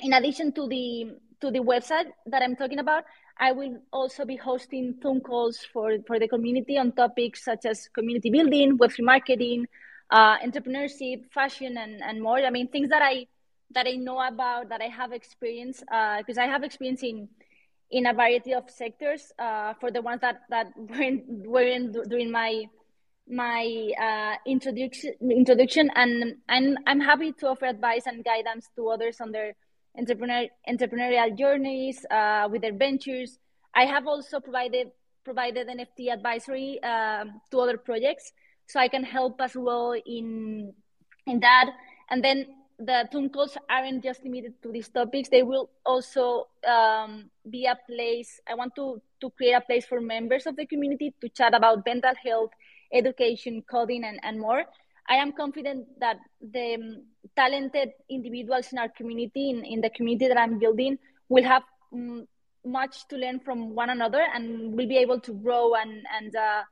[0.00, 3.04] in addition to the to the website that I'm talking about,
[3.38, 7.88] I will also be hosting phone calls for, for the community on topics such as
[7.94, 9.66] community building, Web3 marketing,
[10.10, 12.38] uh, entrepreneurship, fashion, and, and more.
[12.38, 13.26] I mean, things that I
[13.72, 17.28] that I know about, that I have experience, because uh, I have experience in
[17.90, 19.32] in a variety of sectors.
[19.38, 22.64] Uh, for the ones that that were in, were in during my
[23.30, 29.20] my uh, introduction introduction, and I'm I'm happy to offer advice and guidance to others
[29.20, 29.54] on their
[29.96, 33.38] entrepreneur, entrepreneurial journeys uh, with their ventures.
[33.74, 34.88] I have also provided
[35.24, 38.32] provided NFT advisory um, to other projects,
[38.66, 40.72] so I can help as well in
[41.26, 41.70] in that.
[42.10, 42.46] And then
[42.78, 45.28] the Zoom calls aren't just limited to these topics.
[45.28, 48.40] They will also um, be a place.
[48.48, 51.84] I want to to create a place for members of the community to chat about
[51.84, 52.50] mental health,
[52.92, 54.64] education, coding, and, and more.
[55.08, 57.02] I am confident that the um,
[57.34, 62.28] talented individuals in our community, in, in the community that I'm building, will have um,
[62.64, 66.62] much to learn from one another and will be able to grow and and uh,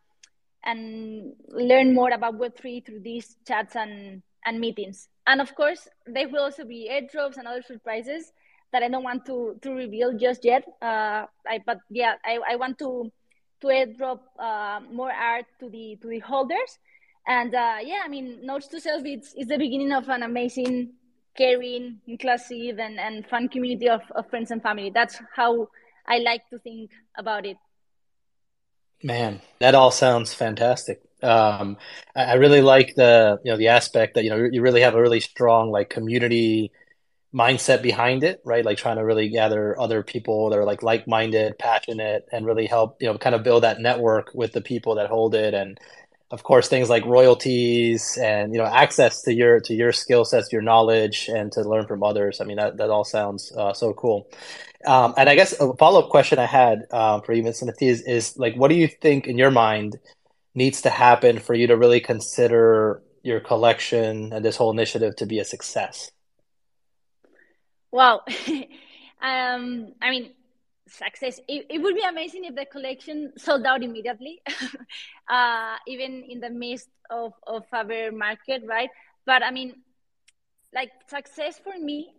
[0.62, 5.08] and learn more about Web3 through these chats and, and meetings.
[5.26, 8.32] And of course, there will also be airdrops and other surprises
[8.72, 10.64] that I don't want to, to reveal just yet.
[10.80, 13.10] Uh, I, but yeah, I, I want to
[13.62, 16.78] to airdrop uh, more art to the to the holders
[17.26, 20.92] and uh, yeah, I mean, Notes to Self it's, it's the beginning of an amazing,
[21.36, 24.90] caring, inclusive, and, and fun community of, of friends and family.
[24.94, 25.68] That's how
[26.06, 27.56] I like to think about it.
[29.02, 31.02] Man, that all sounds fantastic.
[31.22, 31.76] Um,
[32.14, 34.94] I, I really like the you know the aspect that you know you really have
[34.94, 36.72] a really strong like community
[37.34, 38.64] mindset behind it, right?
[38.64, 42.96] Like trying to really gather other people that are like like-minded, passionate, and really help
[43.00, 45.54] you know kind of build that network with the people that hold it.
[45.54, 45.78] And
[46.30, 50.52] of course things like royalties and you know access to your to your skill sets
[50.52, 52.40] your knowledge and to learn from others.
[52.40, 54.28] I mean that, that all sounds uh, so cool.
[54.86, 58.38] Um, and i guess a follow-up question i had um, for you ms is, is
[58.38, 59.98] like what do you think in your mind
[60.56, 65.26] needs to happen for you to really consider your collection and this whole initiative to
[65.26, 66.10] be a success
[67.92, 68.24] Well,
[69.22, 70.32] um, i mean
[70.88, 71.40] success.
[71.48, 74.40] It, it would be amazing if the collection sold out immediately,
[75.28, 78.90] uh, even in the midst of, of a bear market, right?
[79.24, 79.74] But I mean,
[80.74, 82.12] like success for me,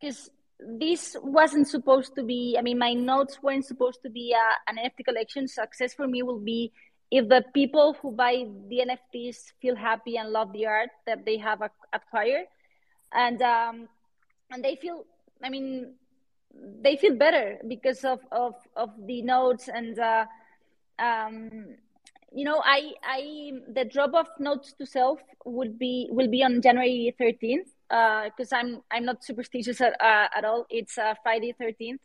[0.00, 4.70] because this wasn't supposed to be, I mean, my notes weren't supposed to be a,
[4.70, 5.48] an NFT collection.
[5.48, 6.72] Success for me will be
[7.14, 11.38] if the people who buy the NFTs feel happy and love the art that they
[11.38, 12.46] have acquired.
[13.12, 13.88] And, um,
[14.50, 15.04] and they feel,
[15.40, 15.94] I mean,
[16.82, 20.24] they feel better because of of of the notes and uh,
[20.98, 21.50] um,
[22.32, 26.60] you know i i the drop of notes to self would be will be on
[26.62, 27.70] january 13th
[28.24, 31.98] because uh, i'm i'm not superstitious at, uh, at all it's uh, friday 13th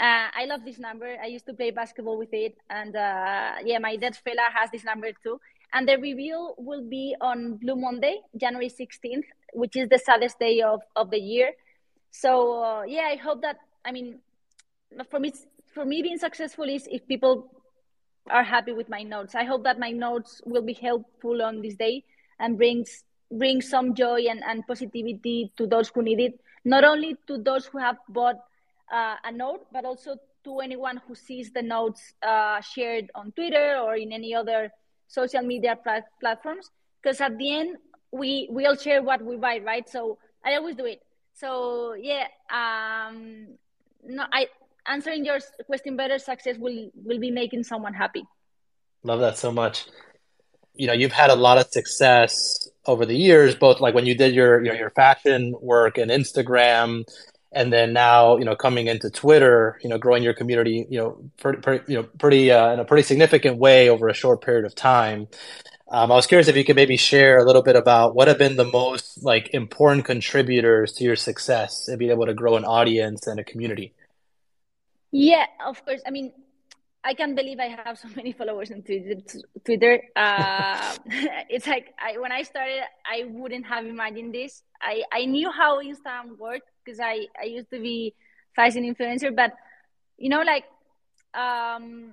[0.00, 3.78] uh, i love this number i used to play basketball with it and uh, yeah
[3.78, 5.40] my dead fella has this number too
[5.72, 10.60] and the reveal will be on blue monday january 16th which is the saddest day
[10.60, 11.52] of, of the year
[12.10, 14.18] so uh, yeah i hope that I mean,
[15.10, 15.32] for me,
[15.74, 17.50] for me, being successful is if people
[18.30, 19.34] are happy with my notes.
[19.34, 22.04] I hope that my notes will be helpful on this day
[22.38, 26.40] and brings bring some joy and, and positivity to those who need it.
[26.64, 28.36] Not only to those who have bought
[28.92, 33.78] uh, a note, but also to anyone who sees the notes uh, shared on Twitter
[33.78, 34.70] or in any other
[35.08, 36.70] social media plat- platforms.
[37.02, 37.76] Because at the end,
[38.12, 39.88] we we all share what we buy, right?
[39.88, 41.02] So I always do it.
[41.34, 43.48] So yeah, um,
[44.04, 44.46] no, I
[44.86, 46.18] answering your question better.
[46.18, 48.24] Success will will be making someone happy.
[49.02, 49.86] Love that so much.
[50.74, 54.16] You know, you've had a lot of success over the years, both like when you
[54.16, 57.04] did your your fashion work and Instagram,
[57.54, 61.18] and then now you know coming into Twitter, you know, growing your community, you know,
[61.38, 64.74] pretty, you know pretty uh, in a pretty significant way over a short period of
[64.74, 65.28] time.
[65.88, 68.38] Um, I was curious if you could maybe share a little bit about what have
[68.38, 72.64] been the most like important contributors to your success and being able to grow an
[72.64, 73.92] audience and a community.
[75.12, 76.00] Yeah, of course.
[76.06, 76.32] I mean,
[77.04, 79.20] I can't believe I have so many followers on Twitter.
[79.62, 80.02] Twitter.
[80.16, 80.96] Uh,
[81.50, 84.62] it's like I, when I started, I wouldn't have imagined this.
[84.80, 88.14] I, I knew how Instagram worked because I, I used to be
[88.54, 89.52] fashion influencer, but
[90.18, 90.64] you know, like,
[91.34, 92.12] um,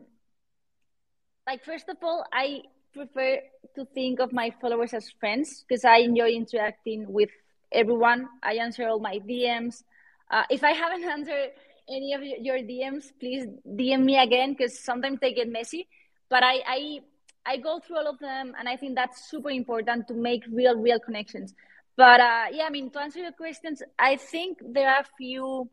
[1.45, 2.61] like first of all, I
[2.93, 3.39] prefer
[3.75, 7.29] to think of my followers as friends because I enjoy interacting with
[7.71, 8.27] everyone.
[8.43, 9.83] I answer all my DMs.
[10.29, 11.51] Uh, if I haven't answered
[11.89, 15.87] any of your DMs, please DM me again because sometimes they get messy.
[16.29, 16.99] But I, I
[17.45, 20.75] I go through all of them, and I think that's super important to make real,
[20.75, 21.53] real connections.
[21.95, 25.69] But uh, yeah, I mean, to answer your questions, I think there are a few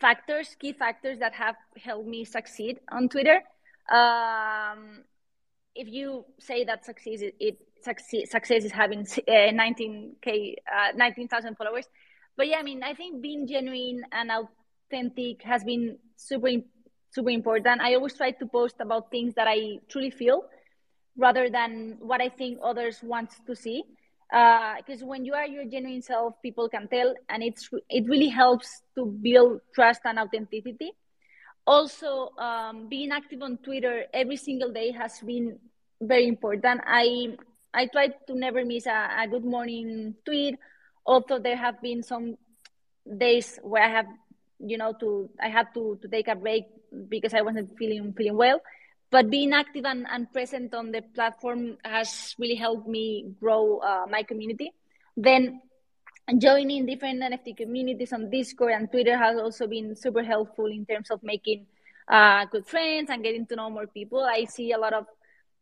[0.00, 3.42] factors, key factors that have helped me succeed on Twitter.
[3.90, 5.04] Um,
[5.74, 11.86] if you say that success, it success, success is having uh, 19k, uh, 19,000 followers.
[12.36, 16.50] But yeah, I mean, I think being genuine and authentic has been super,
[17.10, 17.80] super important.
[17.80, 20.44] I always try to post about things that I truly feel
[21.16, 23.82] rather than what I think others want to see.
[24.30, 28.28] Because uh, when you are your genuine self, people can tell, and it's it really
[28.28, 30.92] helps to build trust and authenticity.
[31.66, 35.58] Also, um, being active on Twitter every single day has been
[36.00, 36.80] very important.
[36.86, 37.36] I
[37.72, 40.58] I try to never miss a, a good morning tweet.
[41.06, 42.36] Although there have been some
[43.06, 44.06] days where I have,
[44.60, 46.64] you know, to I had to to take a break
[47.08, 48.60] because I wasn't feeling feeling well
[49.10, 54.06] but being active and, and present on the platform has really helped me grow uh,
[54.08, 54.72] my community.
[55.16, 55.60] Then
[56.36, 61.10] joining different NFT communities on Discord and Twitter has also been super helpful in terms
[61.10, 61.66] of making
[62.06, 64.22] uh, good friends and getting to know more people.
[64.24, 65.06] I see a lot of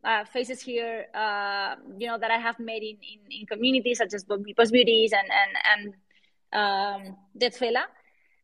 [0.05, 4.15] uh, faces here, uh, you know, that I have met in, in, in communities such
[4.15, 5.95] as Post Beauties and and
[6.53, 7.85] and um, Deadfella.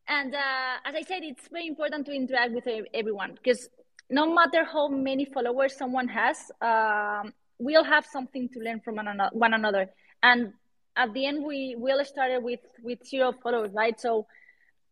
[0.09, 3.69] And uh, as I said, it's very important to interact with everyone because
[4.13, 8.97] no matter how many followers someone has, um, we'll have something to learn from
[9.33, 9.91] one another.
[10.23, 10.53] And
[10.97, 13.99] at the end, we, all started with, with zero followers, right?
[13.99, 14.27] So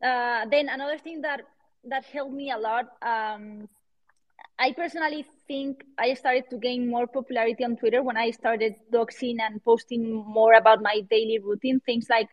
[0.02, 1.42] uh, then another thing that,
[1.84, 3.68] that helped me a lot, um,
[4.58, 9.36] I personally think I started to gain more popularity on Twitter when I started doxing
[9.40, 12.28] and posting more about my daily routine, things like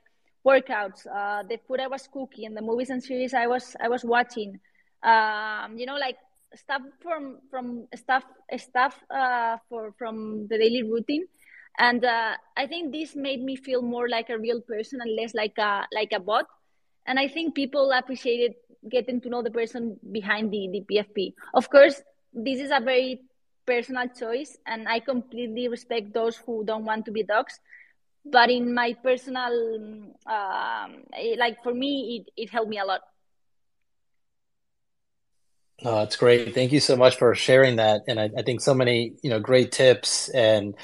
[0.46, 4.04] workouts, uh, the food I was cooking, the movies and series I was I was
[4.04, 4.60] watching.
[5.04, 6.18] Um, you know, like
[6.58, 8.24] stuff from from stuff
[8.58, 11.26] stuff uh, for from the daily routine.
[11.80, 15.34] And uh, i think this made me feel more like a real person and less
[15.34, 16.46] like a like a bot.
[17.06, 18.56] And i think people appreciated
[18.90, 22.02] getting to know the person behind the the pfp of course
[22.34, 23.22] this is a very
[23.66, 27.60] personal choice and i completely respect those who don't want to be doxed.
[28.26, 29.54] But in my personal
[30.28, 31.04] um,
[31.38, 33.02] like for me it, it helped me a lot
[35.86, 36.56] Oh, that's great.
[36.56, 38.02] Thank you so much for sharing that.
[38.08, 40.76] And I, I, think so many, you know, great tips and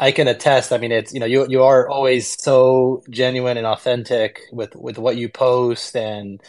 [0.00, 0.72] I can attest.
[0.72, 4.98] I mean, it's, you know, you, you are always so genuine and authentic with, with
[4.98, 6.42] what you post and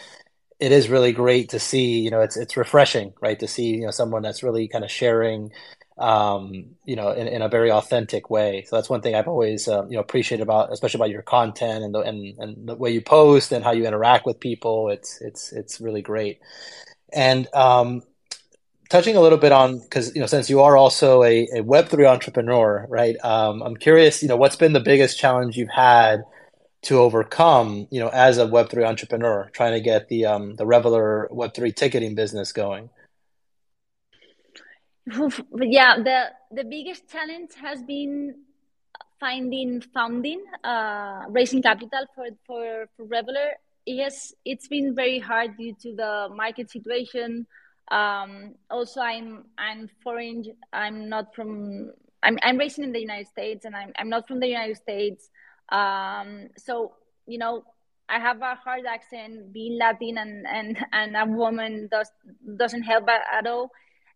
[0.60, 3.39] it is really great to see, you know, it's, it's refreshing, right.
[3.39, 5.52] To see, you know, someone that's really kind of sharing,
[6.00, 8.65] um, you know, in, in a very authentic way.
[8.67, 11.84] So that's one thing I've always, uh, you know, appreciated about, especially about your content
[11.84, 14.89] and the, and, and the way you post and how you interact with people.
[14.89, 16.39] It's, it's, it's really great.
[17.15, 18.04] And um,
[18.89, 21.88] touching a little bit on because you know since you are also a, a Web
[21.88, 23.15] three entrepreneur, right?
[23.23, 26.23] Um, I'm curious, you know, what's been the biggest challenge you've had
[26.84, 30.65] to overcome, you know, as a Web three entrepreneur, trying to get the um, the
[30.65, 32.89] Reveler Web three ticketing business going.
[35.08, 38.36] Yeah, the the biggest challenge has been
[39.19, 43.54] finding funding, uh, raising capital for for for Reveler
[43.86, 47.48] yes, it's been very hard due to the market situation.
[47.91, 50.43] Um, also, I'm I'm foreign.
[50.74, 51.91] I'm not from.
[52.24, 55.30] I'm I'm raised in the United States, and I'm I'm not from the United States.
[55.69, 56.93] Um, so
[57.28, 57.63] you know,
[58.10, 59.54] I have a hard accent.
[59.54, 62.12] Being Latin and and and a woman does
[62.58, 63.71] doesn't help at all.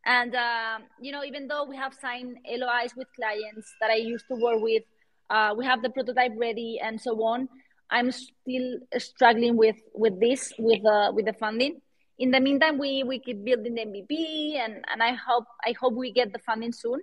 [0.06, 4.26] And uh, you know, even though we have signed LOIs with clients that I used
[4.30, 4.84] to work with,
[5.30, 7.50] uh, we have the prototype ready and so on.
[7.90, 11.82] I'm still struggling with with this with uh, with the funding.
[12.18, 15.94] In the meantime, we we keep building the MVP, and and I hope I hope
[15.94, 17.02] we get the funding soon.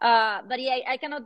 [0.00, 1.22] Uh, but yeah, I, I cannot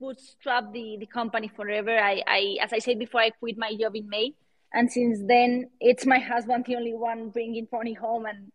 [0.00, 1.96] bootstrap the the company forever.
[1.96, 4.34] I I as I said before, I quit my job in May,
[4.72, 8.50] and since then it's my husband the only one bringing money home, and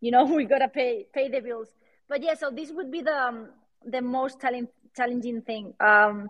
[0.00, 1.68] you know we gotta pay pay the bills.
[2.08, 3.48] But yeah, so this would be the um,
[3.84, 5.74] the most challenge, challenging thing.
[5.80, 6.28] Um,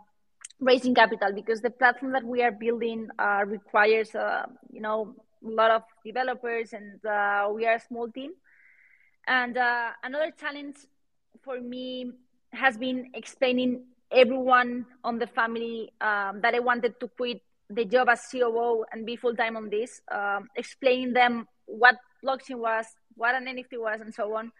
[0.61, 5.15] raising capital because the platform that we are building uh, requires uh, you know
[5.45, 8.33] a lot of developers and uh, we are a small team.
[9.29, 10.77] And uh, another challenge
[11.43, 12.13] for me
[12.53, 17.41] has been explaining everyone on the family um, that i wanted to quit
[17.71, 22.87] the job as coo and be full-time on this um, explaining them what blockchain was
[23.17, 24.53] what an nft was and so on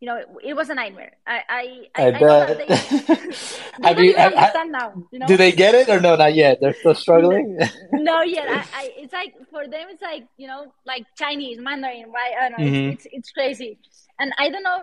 [0.00, 1.12] you know, it, was a nightmare.
[1.26, 4.92] I I I, I, I know they, they have you, understand now.
[5.10, 5.26] You know?
[5.26, 6.16] Do they get it or no?
[6.16, 6.58] Not yet.
[6.60, 7.58] They're still struggling.
[7.92, 8.48] no, yet.
[8.48, 12.06] I, I, it's like for them, it's like you know, like Chinese, Mandarin.
[12.10, 12.32] Why?
[12.38, 12.66] I don't know.
[12.66, 12.92] Mm-hmm.
[12.92, 13.78] It's, it's, it's crazy,
[14.18, 14.82] and I don't know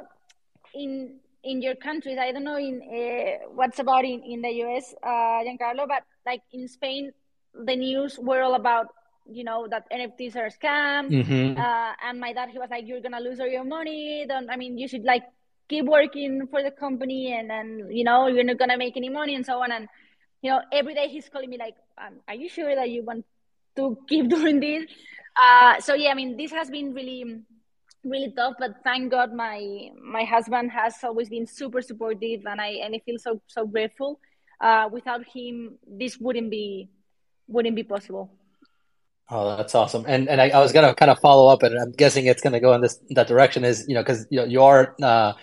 [0.74, 2.18] in in your countries.
[2.20, 6.42] I don't know in uh, what's about in in the US, uh, Giancarlo, but like
[6.52, 7.12] in Spain,
[7.54, 8.88] the news were all about
[9.26, 11.10] you know that NFTs are a scam.
[11.10, 11.60] Mm-hmm.
[11.60, 14.26] Uh, and my dad he was like, you're gonna lose all your money.
[14.28, 15.24] Don't I mean you should like
[15.70, 19.36] keep working for the company and then you know you're not gonna make any money
[19.36, 19.88] and so on and
[20.42, 23.26] you know every day he's calling me like um, are you sure that you want
[23.76, 24.86] to keep doing this
[25.42, 27.42] uh, so yeah i mean this has been really
[28.04, 32.72] really tough but thank god my my husband has always been super supportive and i
[32.84, 34.20] and i feel so so grateful
[34.60, 36.90] uh, without him this wouldn't be
[37.48, 38.30] wouldn't be possible
[39.30, 40.06] Oh, that's awesome.
[40.08, 42.60] And and I, I was gonna kind of follow up, and I'm guessing it's gonna
[42.60, 43.64] go in this that direction.
[43.64, 45.34] Is you know because you know you are uh,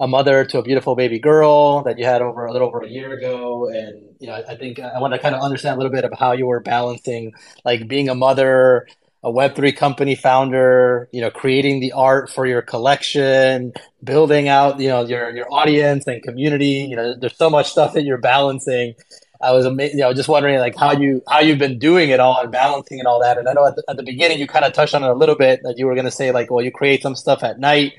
[0.00, 2.88] a mother to a beautiful baby girl that you had over a little over a
[2.88, 5.78] year ago, and you know I, I think I want to kind of understand a
[5.78, 7.32] little bit of how you were balancing
[7.64, 8.86] like being a mother,
[9.22, 13.72] a Web three company founder, you know, creating the art for your collection,
[14.02, 16.86] building out you know your your audience and community.
[16.90, 18.94] You know, there's so much stuff that you're balancing.
[19.40, 19.98] I was amazing.
[19.98, 22.98] You know, just wondering like how you how you've been doing it all and balancing
[22.98, 23.38] and all that.
[23.38, 25.14] And I know at the, at the beginning you kind of touched on it a
[25.14, 27.58] little bit that you were going to say like, well, you create some stuff at
[27.58, 27.92] night,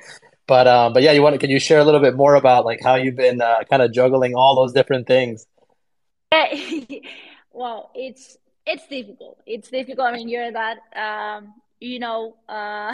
[0.47, 2.65] but um, but yeah, you want to can you share a little bit more about
[2.65, 5.45] like how you've been uh, kind of juggling all those different things?
[7.51, 9.39] well, it's it's difficult.
[9.45, 10.07] It's difficult.
[10.07, 12.35] I mean, you're that um, you know.
[12.47, 12.93] Uh,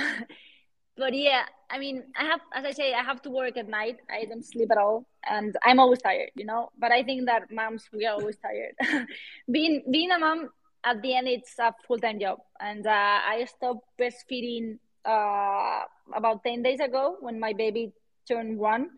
[0.98, 3.98] but yeah, I mean, I have, as I say, I have to work at night.
[4.10, 6.70] I don't sleep at all, and I'm always tired, you know.
[6.78, 8.76] But I think that moms we are always tired.
[9.52, 10.50] being being a mom
[10.84, 15.82] at the end, it's a full time job, and uh, I stopped breastfeeding uh,
[16.16, 17.94] about ten days ago when my baby
[18.28, 18.90] turned one.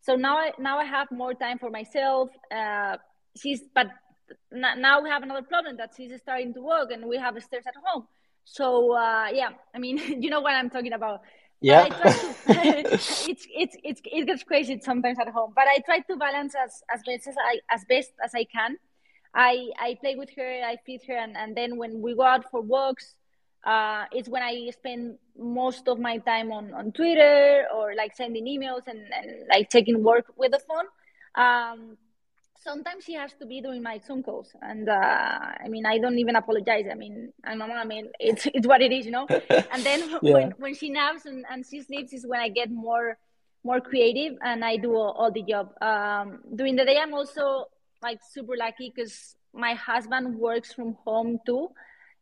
[0.00, 2.28] So now, I, now I have more time for myself.
[2.54, 2.96] Uh,
[3.36, 3.86] she's, but
[4.52, 7.74] now we have another problem that she's starting to walk, and we have stairs at
[7.84, 8.06] home.
[8.44, 11.20] So uh, yeah, I mean, you know what I'm talking about
[11.64, 11.88] yeah.
[12.46, 16.82] It's it's it's it gets crazy sometimes at home but i try to balance as
[16.94, 18.76] as best as i as best as i can.
[19.34, 22.44] I i play with her i feed her and, and then when we go out
[22.50, 23.06] for walks
[23.64, 28.44] uh, it's when i spend most of my time on on twitter or like sending
[28.44, 30.86] emails and, and like taking work with the phone.
[31.44, 31.96] Um,
[32.64, 36.18] sometimes she has to be doing my Zoom calls, and uh, I mean, I don't
[36.18, 36.86] even apologize.
[36.90, 37.76] I mean, I'm a mom.
[37.76, 39.26] I mean, it's it's what it is, you know.
[39.28, 40.32] and then yeah.
[40.34, 43.18] when when she naps and, and she sleeps is when I get more
[43.62, 45.70] more creative and I do all, all the job.
[45.80, 47.66] Um, during the day, I'm also
[48.02, 51.68] like super lucky because my husband works from home too.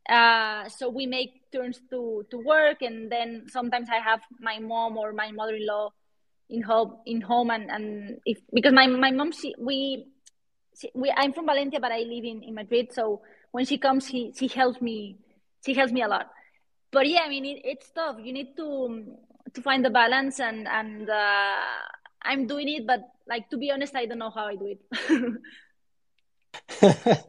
[0.08, 4.98] Uh, so we make turns to to work, and then sometimes I have my mom
[4.98, 5.90] or my mother-in-law
[6.50, 10.04] in home in home and and if because my my mom she we
[10.94, 12.92] we, I'm from Valencia, but I live in, in Madrid.
[12.92, 15.18] So when she comes, she, she helps me.
[15.64, 16.30] She helps me a lot.
[16.90, 18.16] But yeah, I mean, it, it's tough.
[18.22, 19.16] You need to
[19.54, 21.56] to find the balance, and and uh,
[22.22, 22.86] I'm doing it.
[22.86, 24.80] But like to be honest, I don't know how I do it.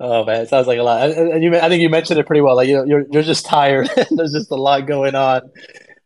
[0.00, 1.10] oh man, it sounds like a lot.
[1.10, 2.56] And you, I think you mentioned it pretty well.
[2.56, 3.88] Like you, you're you're just tired.
[4.10, 5.50] There's just a lot going on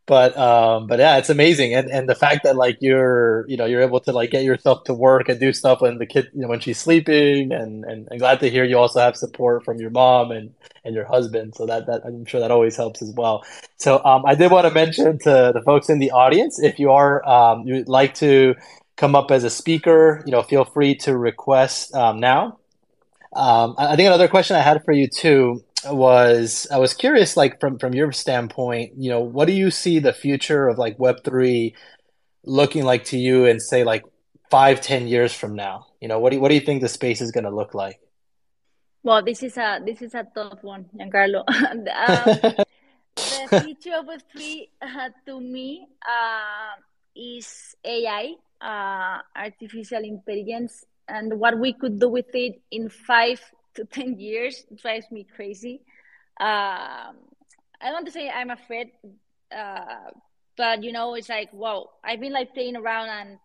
[0.06, 1.74] but um but yeah it's amazing.
[1.74, 4.84] And and the fact that like you're you know you're able to like get yourself
[4.84, 8.08] to work and do stuff when the kid you know when she's sleeping and and
[8.10, 10.54] I'm glad to hear you also have support from your mom and
[10.84, 11.54] and your husband.
[11.56, 13.44] So that that I'm sure that always helps as well.
[13.76, 16.92] So um I did want to mention to the folks in the audience if you
[16.92, 18.54] are um you'd like to
[18.96, 22.58] come up as a speaker you know feel free to request um, now.
[23.34, 27.60] Um, I think another question I had for you too was I was curious, like
[27.60, 31.24] from from your standpoint, you know, what do you see the future of like Web
[31.24, 31.74] three
[32.44, 34.04] looking like to you, and say like
[34.50, 35.86] five, ten years from now?
[36.00, 37.74] You know, what do you, what do you think the space is going to look
[37.74, 38.00] like?
[39.02, 41.44] Well, this is a this is a tough one, Giancarlo.
[41.48, 42.64] um,
[43.50, 46.80] the future of Web three uh, to me uh,
[47.14, 53.40] is AI, uh, artificial intelligence, and what we could do with it in five
[53.76, 55.80] to 10 years drives me crazy.
[56.38, 57.16] Um,
[57.80, 58.90] I don't want to say I'm afraid,
[59.56, 60.10] uh,
[60.56, 63.38] but you know, it's like, wow, I've been like playing around and,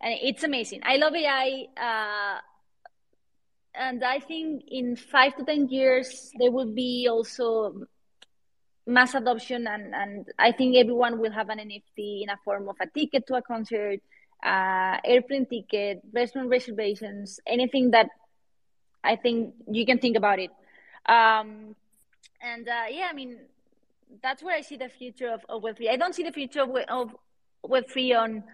[0.00, 0.80] and it's amazing.
[0.84, 1.66] I love AI.
[1.76, 2.40] Uh,
[3.74, 7.86] and I think in five to 10 years, there will be also
[8.86, 12.76] mass adoption and, and I think everyone will have an NFT in a form of
[12.80, 14.00] a ticket to a concert,
[14.44, 18.08] uh, airplane ticket, restaurant reservations, anything that
[19.04, 20.50] I think you can think about it.
[21.06, 21.74] Um,
[22.40, 23.38] and uh, yeah, I mean,
[24.22, 25.90] that's where I see the future of, of Web3.
[25.90, 27.16] I don't see the future of, of
[27.64, 28.44] Web3 on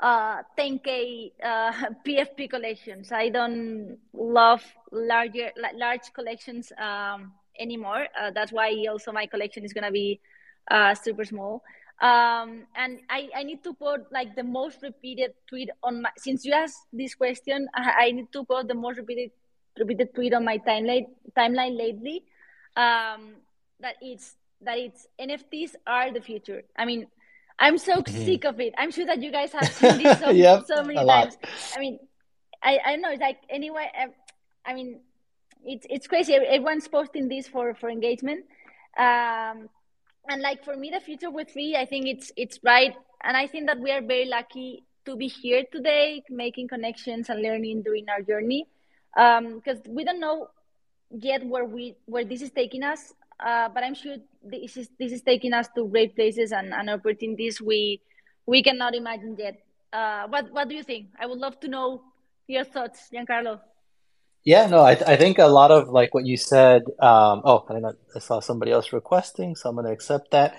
[0.00, 1.72] uh, 10K uh,
[2.06, 3.12] PFP collections.
[3.12, 8.06] I don't love larger, large collections um, anymore.
[8.18, 10.20] Uh, that's why also my collection is going to be
[10.70, 11.62] uh, super small.
[12.00, 16.44] Um, and I, I need to put like the most repeated tweet on my, since
[16.44, 19.30] you asked this question, I, I need to put the most repeated
[19.78, 21.06] repeated tweet on my timeline
[21.36, 22.24] timeline lately.
[22.76, 23.36] um,
[23.80, 26.62] that it's that it's NFTs are the future.
[26.76, 27.06] I mean,
[27.58, 28.24] I'm so mm-hmm.
[28.24, 28.74] sick of it.
[28.78, 31.36] I'm sure that you guys have seen this so, yep, so many times.
[31.74, 31.98] I mean,
[32.62, 33.90] I I don't know it's like anyway.
[34.64, 35.00] I mean,
[35.64, 36.34] it's it's crazy.
[36.34, 38.44] Everyone's posting this for for engagement.
[38.96, 39.68] Um,
[40.28, 43.46] and like for me, the future Web three, I think it's it's right, and I
[43.46, 48.08] think that we are very lucky to be here today, making connections and learning during
[48.08, 48.66] our journey,
[49.16, 50.48] because um, we don't know
[51.10, 53.14] yet where we where this is taking us.
[53.40, 56.90] Uh, but I'm sure this is this is taking us to great places and, and
[56.90, 58.00] opportunities we
[58.46, 59.56] we cannot imagine yet.
[59.92, 61.08] Uh, what what do you think?
[61.18, 62.02] I would love to know
[62.46, 63.60] your thoughts, Giancarlo.
[64.44, 66.82] Yeah, no, I, th- I think a lot of like what you said.
[67.00, 67.80] Um, oh, I,
[68.14, 70.56] I saw somebody else requesting, so I'm going to accept that.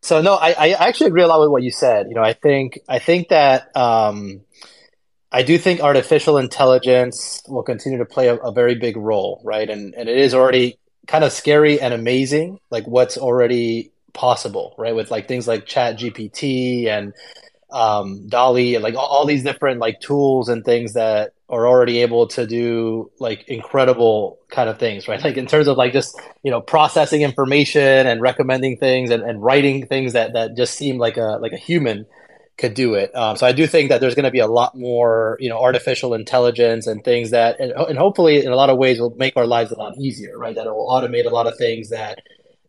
[0.00, 2.06] So no, I, I actually agree a lot with what you said.
[2.08, 4.42] You know, I think I think that um,
[5.32, 9.68] I do think artificial intelligence will continue to play a, a very big role, right?
[9.68, 14.94] And and it is already kind of scary and amazing, like what's already possible, right?
[14.94, 17.12] With like things like Chat GPT and
[17.70, 21.98] um, DALL-E and like all, all, these different like tools and things that are already
[21.98, 25.20] able to do like incredible kind of things, right?
[25.24, 29.42] Like in terms of like just you know processing information and recommending things and, and
[29.42, 32.06] writing things that that just seem like a like a human
[32.58, 33.14] could do it.
[33.14, 35.60] Um, so I do think that there's going to be a lot more, you know,
[35.60, 39.36] artificial intelligence and things that, and, and hopefully in a lot of ways will make
[39.36, 40.54] our lives a lot easier, right?
[40.54, 42.20] That it will automate a lot of things that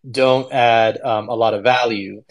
[0.09, 2.23] don't add um, a lot of value.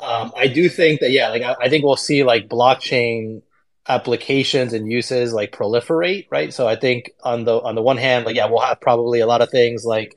[0.00, 3.42] Um, I do think that, yeah, like I, I think we'll see like blockchain
[3.88, 6.52] applications and uses like proliferate, right?
[6.52, 9.26] So I think on the on the one hand, like yeah, we'll have probably a
[9.26, 10.16] lot of things like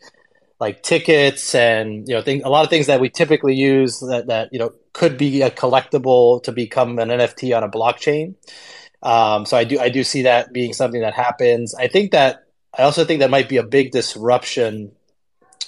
[0.60, 4.28] like tickets and you know thing, a lot of things that we typically use that
[4.28, 8.36] that you know could be a collectible to become an NFT on a blockchain.
[9.04, 11.76] Um, so I do I do see that being something that happens.
[11.76, 12.46] I think that
[12.78, 14.92] I also think that might be a big disruption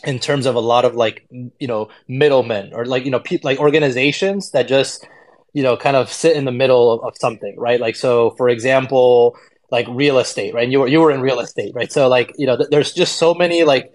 [0.04, 3.40] in terms of a lot of like you know middlemen or like you know pe-
[3.44, 5.06] like organizations that just
[5.54, 7.80] you know kind of sit in the middle of, of something, right?
[7.80, 9.36] Like so, for example,
[9.72, 10.64] like real estate, right?
[10.64, 11.92] And you were you were in real estate, right?
[11.92, 13.92] So like you know, th- there's just so many like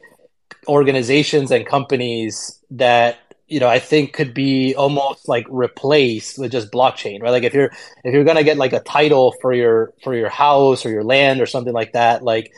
[0.68, 6.72] organizations and companies that you know I think could be almost like replaced with just
[6.72, 7.30] blockchain, right?
[7.30, 7.70] Like if you're
[8.05, 11.40] if you're gonna get like a title for your for your house or your land
[11.40, 12.53] or something like that, like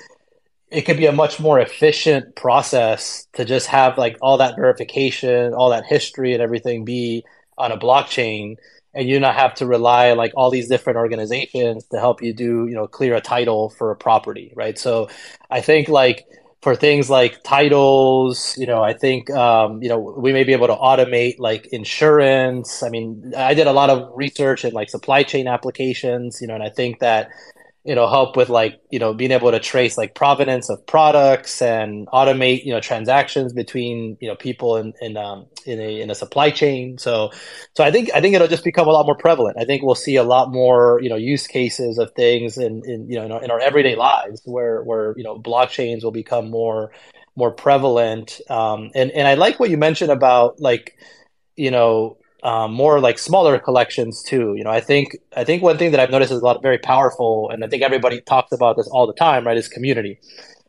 [0.71, 5.55] it could be a much more efficient process to just have like all that verification,
[5.55, 7.25] all that history and everything be
[7.57, 8.57] on a blockchain
[8.95, 12.33] and you not have to rely on like all these different organizations to help you
[12.33, 14.79] do, you know, clear a title for a property, right?
[14.79, 15.09] So
[15.51, 16.27] I think like
[16.65, 20.67] for things like titles, you know, I think um, you know we may be able
[20.67, 22.83] to automate like insurance.
[22.83, 26.55] I mean, I did a lot of research in like supply chain applications, you know,
[26.55, 27.29] and I think that
[27.85, 32.07] it'll help with like you know being able to trace like provenance of products and
[32.09, 36.15] automate you know transactions between you know people in in um, in a in a
[36.15, 36.97] supply chain.
[36.99, 37.31] So
[37.77, 39.59] so I think I think it'll just become a lot more prevalent.
[39.59, 43.09] I think we'll see a lot more you know use cases of things in, in
[43.09, 46.51] you know in our, in our everyday lives where where you know blockchains will become
[46.51, 46.91] more
[47.37, 48.41] more prevalent.
[48.49, 50.97] Um, and and I like what you mentioned about like
[51.57, 54.55] you know um, more like smaller collections too.
[54.55, 56.79] You know, I think I think one thing that I've noticed is a lot very
[56.79, 59.57] powerful, and I think everybody talks about this all the time, right?
[59.57, 60.21] Is community,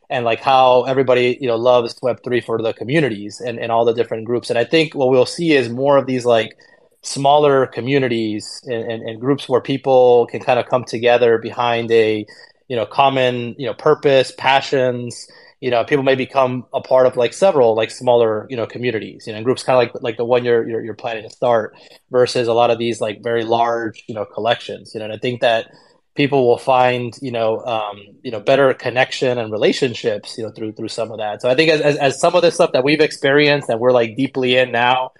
[0.08, 3.84] and like how everybody you know loves Web three for the communities and and all
[3.84, 4.48] the different groups.
[4.48, 6.56] And I think what we'll see is more of these like
[7.02, 12.26] smaller communities and, and, and groups where people can kind of come together behind a
[12.68, 15.28] you know common you know purpose, passions
[15.66, 19.26] you know people may become a part of like several like smaller you know communities
[19.26, 21.74] you know groups kind of like like the one you're, you're, you're planning to start
[22.12, 25.18] versus a lot of these like very large you know collections you know and i
[25.18, 25.66] think that
[26.14, 30.72] people will find you know um, you know better connection and relationships you know through
[30.72, 31.42] through some of that.
[31.42, 33.92] So i think as, as, as some of the stuff that we've experienced and we're
[33.92, 35.10] like deeply in now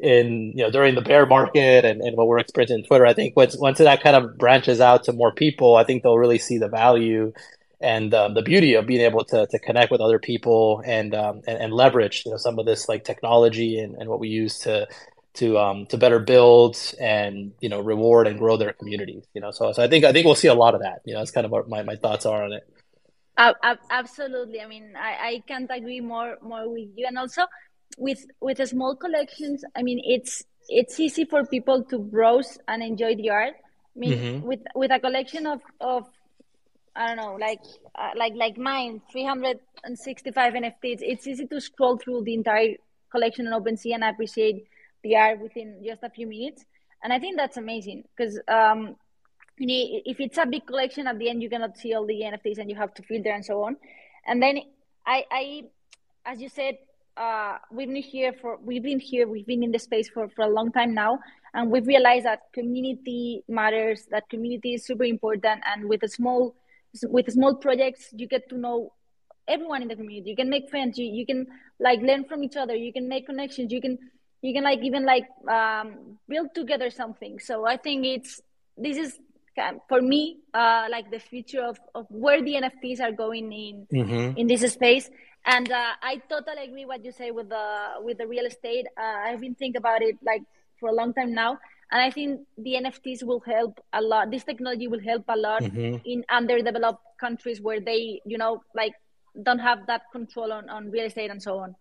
[0.00, 3.14] in you know during the bear market and, and what we're experiencing in twitter i
[3.14, 6.36] think once once that kind of branches out to more people i think they'll really
[6.36, 7.32] see the value
[7.84, 11.42] and um, the beauty of being able to, to connect with other people and, um,
[11.46, 14.58] and, and leverage you know some of this like technology and, and what we use
[14.60, 14.88] to
[15.34, 19.50] to um, to better build and you know reward and grow their communities you know?
[19.50, 21.02] So so I think I think we'll see a lot of that.
[21.04, 22.62] You know that's kind of what my, my thoughts are on it.
[23.36, 23.52] Uh,
[23.90, 24.60] absolutely.
[24.60, 27.06] I mean I, I can't agree more more with you.
[27.06, 27.42] And also
[27.98, 32.82] with with the small collections I mean it's it's easy for people to browse and
[32.82, 33.54] enjoy the art.
[33.96, 34.46] I mean mm-hmm.
[34.46, 36.08] with with a collection of of
[36.96, 37.60] I don't know, like
[37.94, 40.98] uh, like like mine, 365 NFTs.
[41.00, 42.76] It's easy to scroll through the entire
[43.10, 44.66] collection on OpenSea and appreciate
[45.02, 46.64] the art within just a few minutes.
[47.02, 48.96] And I think that's amazing because um,
[49.58, 52.20] you know, if it's a big collection, at the end you cannot see all the
[52.20, 53.76] NFTs and you have to filter and so on.
[54.26, 54.60] And then
[55.06, 55.62] I, I
[56.24, 56.78] as you said,
[57.16, 60.42] uh, we've been here for we've been here we've been in the space for, for
[60.42, 61.18] a long time now
[61.54, 66.56] and we've realized that community matters that community is super important and with a small
[67.02, 68.92] with small projects you get to know
[69.46, 70.30] everyone in the community.
[70.30, 70.98] You can make friends.
[70.98, 71.46] You, you can
[71.78, 72.74] like learn from each other.
[72.74, 73.72] You can make connections.
[73.72, 73.98] You can
[74.44, 77.38] you can like even like um, build together something.
[77.38, 78.40] So i think it's
[78.76, 79.18] this is
[79.88, 84.36] for me uh, like the future of, of where the nfts are going in mm-hmm.
[84.36, 85.10] in this space.
[85.46, 87.66] And uh, i totally agree what you say with the
[88.00, 88.86] with the real estate.
[88.96, 90.42] Uh, i've been thinking about it like
[90.78, 91.58] for a long time now
[91.94, 95.62] and i think the nfts will help a lot this technology will help a lot
[95.62, 95.96] mm-hmm.
[96.04, 98.92] in underdeveloped countries where they you know like
[99.42, 101.74] don't have that control on, on real estate and so on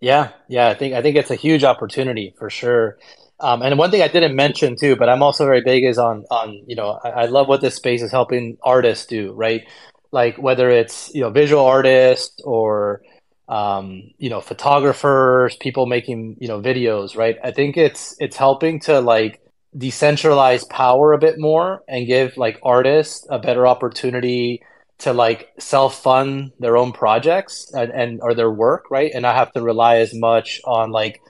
[0.00, 2.98] yeah yeah i think i think it's a huge opportunity for sure
[3.40, 6.24] um, and one thing I didn't mention too, but I'm also very big is on
[6.30, 9.62] on you know I, I love what this space is helping artists do, right?
[10.10, 13.02] Like whether it's you know visual artists or
[13.48, 17.36] um, you know photographers, people making you know videos, right?
[17.42, 19.40] I think it's it's helping to like
[19.76, 24.62] decentralize power a bit more and give like artists a better opportunity
[24.98, 29.10] to like self fund their own projects and, and or their work, right?
[29.14, 31.20] And not have to rely as much on like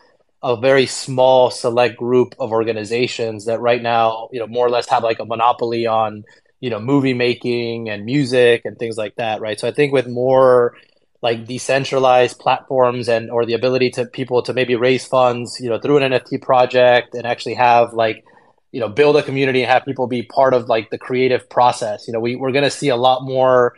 [0.43, 4.89] a very small select group of organizations that right now, you know, more or less
[4.89, 6.25] have like a monopoly on,
[6.61, 9.59] you know, movie making and music and things like that, right?
[9.59, 10.75] So I think with more
[11.21, 15.79] like decentralized platforms and or the ability to people to maybe raise funds, you know,
[15.79, 18.25] through an NFT project and actually have like,
[18.71, 22.07] you know, build a community and have people be part of like the creative process.
[22.07, 23.75] You know, we, we're gonna see a lot more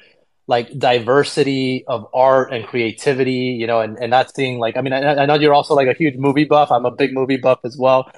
[0.47, 4.93] like diversity of art and creativity, you know, and, and not seeing like, I mean,
[4.93, 6.73] I, I know you're also like a huge movie buff.
[6.73, 8.11] I'm a big movie buff as well.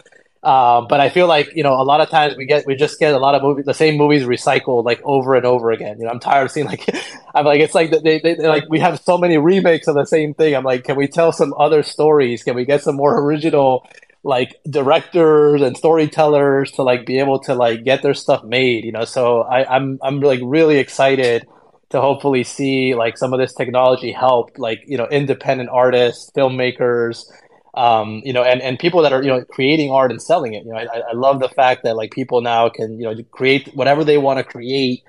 [0.43, 2.99] Um, but I feel like you know a lot of times we get we just
[2.99, 5.99] get a lot of movies the same movies recycled like over and over again.
[5.99, 6.85] You know I'm tired of seeing like
[7.35, 10.35] I'm like it's like they, they like we have so many remakes of the same
[10.35, 10.57] thing.
[10.57, 12.43] I'm like can we tell some other stories?
[12.43, 13.89] Can we get some more original
[14.25, 18.85] like directors and storytellers to like be able to like get their stuff made?
[18.85, 21.47] You know so I, I'm I'm like really excited
[21.91, 27.27] to hopefully see like some of this technology help like you know independent artists filmmakers
[27.75, 30.65] um, you know and, and people that are you know creating art and selling it
[30.65, 33.75] you know I, I love the fact that like people now can you know create
[33.75, 35.03] whatever they want to create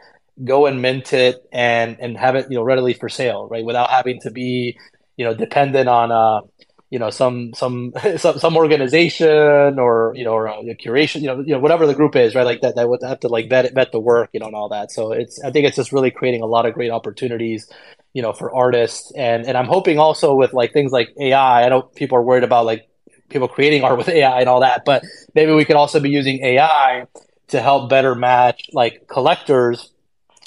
[0.44, 3.90] go and mint it and and have it you know readily for sale right without
[3.90, 4.78] having to be
[5.18, 6.42] you know dependent on uh
[6.90, 11.40] you know some some some, some organization or you know or a, curation you know
[11.40, 13.74] you know whatever the group is right like that that would have to like vet
[13.74, 16.12] vet the work you know and all that so it's i think it's just really
[16.12, 17.68] creating a lot of great opportunities
[18.14, 19.12] you know for artists.
[19.16, 22.44] And and i'm hoping also with like things like ai i know people are worried
[22.44, 22.88] about like
[23.30, 25.04] people creating art with ai and all that but
[25.34, 27.08] maybe we could also be using ai
[27.48, 29.92] to help better match like collectors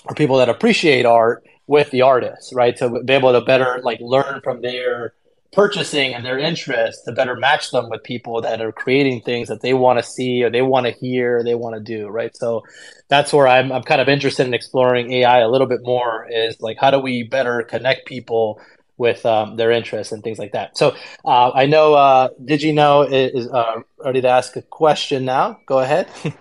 [0.07, 2.77] or people that appreciate art with the artists right?
[2.77, 5.15] To be able to better like learn from their
[5.53, 9.63] purchasing and their interest to better match them with people that are creating things that
[9.63, 12.37] they want to see or they want to hear or they want to do right?
[12.37, 12.63] So
[13.09, 16.61] that's where I'm, I'm kind of interested in exploring ai a little bit more is
[16.61, 18.61] like how do we better connect people
[18.99, 20.95] with um, their interests and things like that so
[21.25, 25.59] uh, i know uh, did you know is uh, ready to ask a question now
[25.67, 26.09] go ahead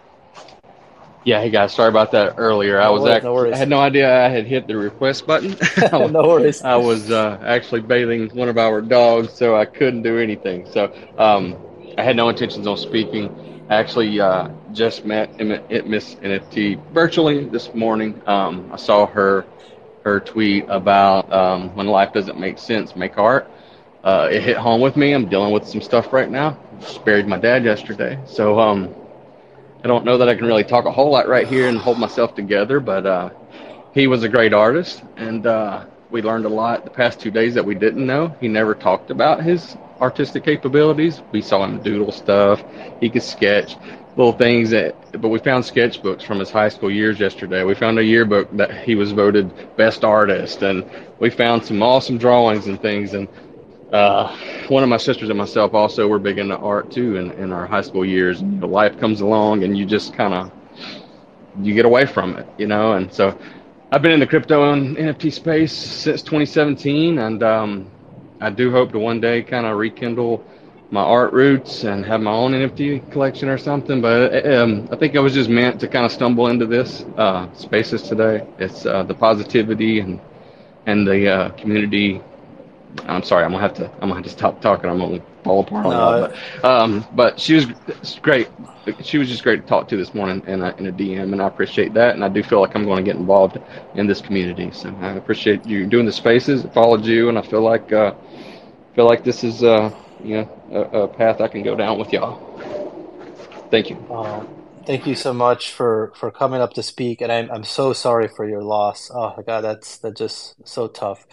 [1.26, 2.78] Yeah, hey guys, sorry about that earlier.
[2.78, 5.26] No I was worries, actually, no I had no idea I had hit the request
[5.26, 5.58] button.
[6.12, 6.62] no worries.
[6.62, 10.68] I was uh, actually bathing one of our dogs, so I couldn't do anything.
[10.72, 11.58] So um,
[11.98, 13.55] I had no intentions on speaking.
[13.70, 18.22] Actually uh, just met Miss NFT virtually this morning.
[18.28, 19.46] Um, I saw her
[20.04, 23.50] her tweet about um, when life doesn't make sense, make art.
[24.04, 25.14] Uh, it hit home with me.
[25.14, 26.60] I'm dealing with some stuff right now.
[26.80, 28.94] Just buried my dad yesterday, so um,
[29.84, 31.98] I don't know that I can really talk a whole lot right here and hold
[31.98, 33.32] myself together, but uh,
[33.96, 37.54] he was a great artist, and uh, we learned a lot the past two days
[37.56, 38.36] that we didn't know.
[38.40, 41.22] He never talked about his artistic capabilities.
[41.32, 42.64] We saw him doodle stuff.
[43.00, 43.78] He could sketch
[44.16, 47.64] little things that, but we found sketchbooks from his high school years yesterday.
[47.64, 50.86] We found a yearbook that he was voted best artist, and
[51.20, 53.14] we found some awesome drawings and things.
[53.14, 53.28] And
[53.92, 54.36] uh,
[54.70, 57.66] one of my sisters and myself also were big into art too in, in our
[57.66, 58.42] high school years.
[58.42, 60.52] Know, life comes along and you just kind of
[61.62, 62.94] you get away from it, you know.
[62.94, 63.38] And so
[63.92, 67.92] I've been in the crypto and NFT space since 2017, and um,
[68.42, 70.44] I do hope to one day kind of rekindle
[70.92, 74.02] my art roots and have my own NFT collection or something.
[74.02, 77.52] But um, I think I was just meant to kind of stumble into this uh,
[77.54, 78.48] spaces today.
[78.60, 80.20] It's uh, the positivity and
[80.86, 82.22] and the uh, community
[83.08, 83.86] I'm sorry, I'm gonna have to.
[83.96, 84.90] I'm gonna have to stop talking.
[84.90, 85.86] I'm gonna fall apart.
[85.86, 86.28] No,
[86.60, 87.68] but, um, but she was
[88.22, 88.50] great.
[89.02, 91.42] She was just great to talk to this morning in a, in a DM, and
[91.42, 92.16] I appreciate that.
[92.16, 93.58] And I do feel like I'm going to get involved
[93.94, 94.72] in this community.
[94.72, 96.66] So I appreciate you doing the spaces.
[96.66, 98.14] I followed you, and I feel like uh,
[98.96, 99.92] feel like this is uh,
[100.24, 102.42] you know a, a path I can go down with y'all.
[103.70, 103.98] Thank you.
[104.10, 104.44] Uh,
[104.86, 108.28] thank you so much for, for coming up to speak, and I'm I'm so sorry
[108.28, 109.12] for your loss.
[109.14, 111.26] Oh my God, that's that's just so tough.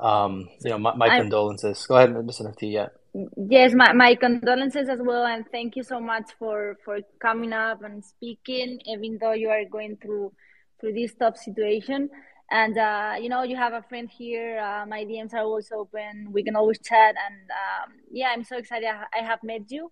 [0.00, 1.86] Um, you know, my, my condolences.
[1.86, 2.72] Go ahead, Miss NFT.
[2.72, 2.88] Yeah.
[3.14, 7.82] Yes, my, my condolences as well, and thank you so much for for coming up
[7.82, 10.32] and speaking, even though you are going through
[10.80, 12.10] through this tough situation.
[12.50, 14.58] And uh, you know, you have a friend here.
[14.58, 16.28] Uh, my DMs are always open.
[16.32, 17.14] We can always chat.
[17.26, 18.88] And um, yeah, I'm so excited.
[18.88, 19.90] I have met you,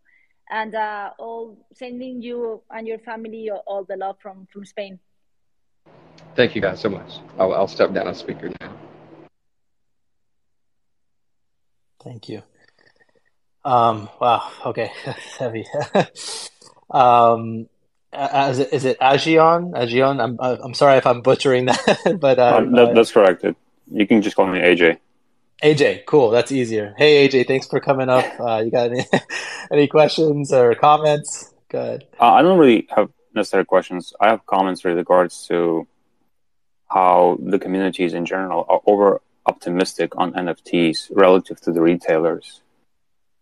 [0.50, 5.00] and uh, all sending you and your family all the love from from Spain.
[6.34, 7.20] Thank you guys so much.
[7.38, 8.76] I'll, I'll step down as speaker now.
[12.02, 12.42] Thank you.
[13.66, 14.48] Um, wow.
[14.66, 14.92] Okay.
[15.38, 15.66] Heavy.
[16.90, 17.68] um,
[18.12, 19.72] is it Agion?
[19.72, 20.22] Agion?
[20.22, 23.44] I'm I'm sorry if I'm butchering that, but uh, um, that, that's correct.
[23.90, 24.98] You can just call me AJ.
[25.62, 26.30] AJ, cool.
[26.30, 26.94] That's easier.
[26.96, 28.24] Hey AJ, thanks for coming up.
[28.38, 29.04] Uh, you got any
[29.72, 31.52] any questions or comments?
[31.68, 32.06] Good.
[32.20, 34.14] Uh, I don't really have necessary questions.
[34.20, 35.88] I have comments with regards to
[36.88, 42.62] how the communities in general are over optimistic on NFTs relative to the retailers.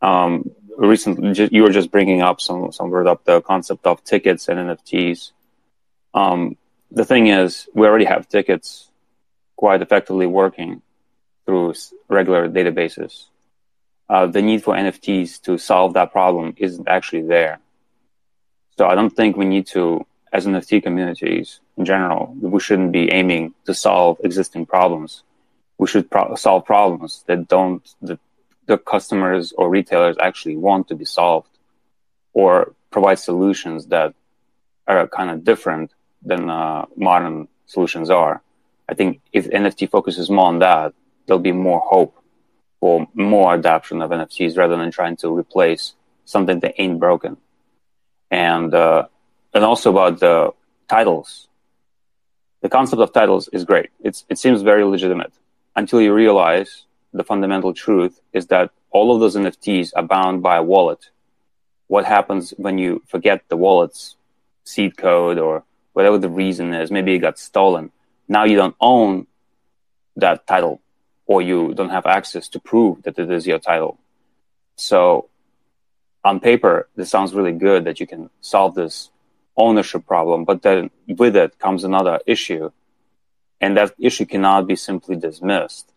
[0.04, 4.48] Um, recently you were just bringing up some some word up the concept of tickets
[4.48, 5.32] and NFTs.
[6.12, 6.56] Um,
[6.90, 8.90] the thing is, we already have tickets
[9.56, 10.82] quite effectively working
[11.46, 11.74] through
[12.08, 13.26] regular databases.
[14.08, 17.58] Uh, the need for NFTs to solve that problem isn't actually there.
[18.76, 23.10] So I don't think we need to, as NFT communities in general, we shouldn't be
[23.10, 25.22] aiming to solve existing problems.
[25.78, 28.18] We should pro- solve problems that don't that
[28.66, 31.48] the customers or retailers actually want to be solved
[32.32, 34.14] or provide solutions that
[34.86, 35.92] are kind of different
[36.22, 38.42] than uh, modern solutions are.
[38.88, 40.94] I think if NFT focuses more on that,
[41.26, 42.14] there'll be more hope
[42.80, 45.94] for more adoption of NFTs rather than trying to replace
[46.24, 47.36] something that ain't broken.
[48.30, 49.06] And uh,
[49.54, 50.52] and also about the
[50.88, 51.48] titles.
[52.60, 53.90] The concept of titles is great.
[54.00, 55.32] It's it seems very legitimate
[55.76, 56.84] until you realize
[57.14, 61.10] the fundamental truth is that all of those NFTs are bound by a wallet.
[61.86, 64.16] What happens when you forget the wallet's
[64.64, 66.90] seed code or whatever the reason is?
[66.90, 67.92] Maybe it got stolen.
[68.28, 69.26] Now you don't own
[70.16, 70.80] that title
[71.26, 73.96] or you don't have access to prove that it is your title.
[74.76, 75.28] So
[76.24, 79.10] on paper, this sounds really good that you can solve this
[79.56, 82.70] ownership problem, but then with it comes another issue.
[83.60, 85.93] And that issue cannot be simply dismissed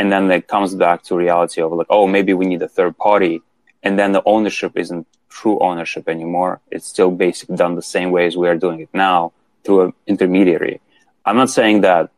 [0.00, 2.96] and then it comes back to reality of like oh maybe we need a third
[2.96, 3.42] party.
[3.82, 6.60] And then the ownership isn't true ownership anymore.
[6.70, 9.32] It's still basically done the same way as we are doing it now
[9.62, 10.80] through an intermediary.
[11.26, 12.10] I'm not saying that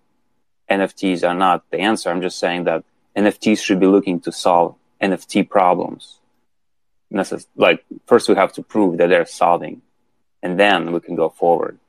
[0.70, 2.08] nfts are not the answer.
[2.08, 2.84] I'm just saying that
[3.16, 6.20] nfts should be looking to solve nft problems.
[7.56, 9.82] Like first we have to prove that they're solving
[10.40, 11.80] and then we can go forward.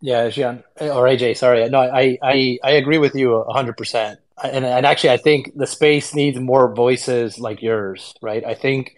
[0.00, 1.68] Yeah, Jean or AJ, sorry.
[1.68, 4.18] No, I, I, I agree with you hundred percent.
[4.42, 8.44] And, and actually, I think the space needs more voices like yours, right?
[8.44, 8.96] I think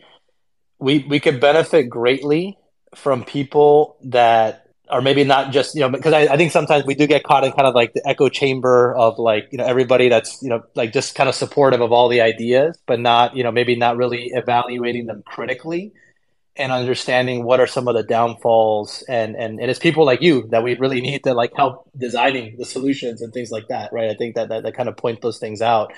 [0.78, 2.58] we we could benefit greatly
[2.94, 6.94] from people that are maybe not just you know because I, I think sometimes we
[6.94, 10.08] do get caught in kind of like the echo chamber of like you know everybody
[10.08, 13.44] that's you know like just kind of supportive of all the ideas, but not you
[13.44, 15.92] know maybe not really evaluating them critically
[16.56, 20.46] and understanding what are some of the downfalls and, and and it's people like you
[20.48, 24.10] that we really need to like help designing the solutions and things like that right?
[24.10, 25.92] I think that that, that kind of point those things out.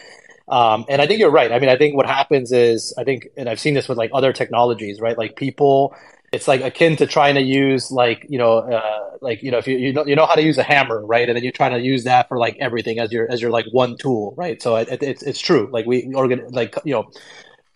[0.48, 1.50] Um, and i think you're right.
[1.52, 4.10] I mean i think what happens is i think and i've seen this with like
[4.12, 5.16] other technologies right?
[5.16, 5.94] Like people
[6.32, 9.66] it's like akin to trying to use like you know uh, like you know if
[9.66, 11.28] you you know you know how to use a hammer right?
[11.28, 13.66] And then you're trying to use that for like everything as your as your like
[13.70, 14.60] one tool right?
[14.60, 15.68] So it, it's it's true.
[15.70, 17.10] Like we organ like you know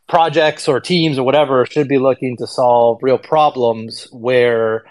[0.08, 4.84] projects or teams or whatever should be looking to solve real problems where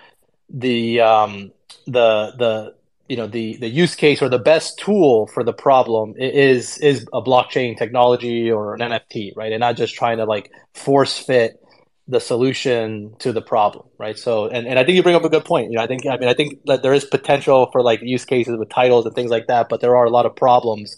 [0.49, 1.51] the um,
[1.85, 2.75] the the
[3.07, 7.07] you know the the use case or the best tool for the problem is is
[7.13, 9.51] a blockchain technology or an NFT, right?
[9.51, 11.61] And not just trying to like force fit
[12.07, 14.17] the solution to the problem, right?
[14.17, 15.71] So, and, and I think you bring up a good point.
[15.71, 18.25] You know, I think I mean I think that there is potential for like use
[18.25, 20.97] cases with titles and things like that, but there are a lot of problems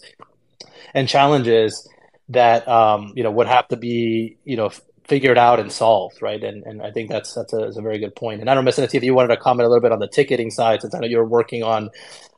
[0.94, 1.86] and challenges
[2.30, 4.70] that um, you know would have to be you know
[5.08, 6.42] figured out and solved, right?
[6.42, 8.40] And and I think that's that's a, that's a very good point.
[8.40, 10.50] And I don't Miss if you wanted to comment a little bit on the ticketing
[10.50, 11.90] side, since I know you're working on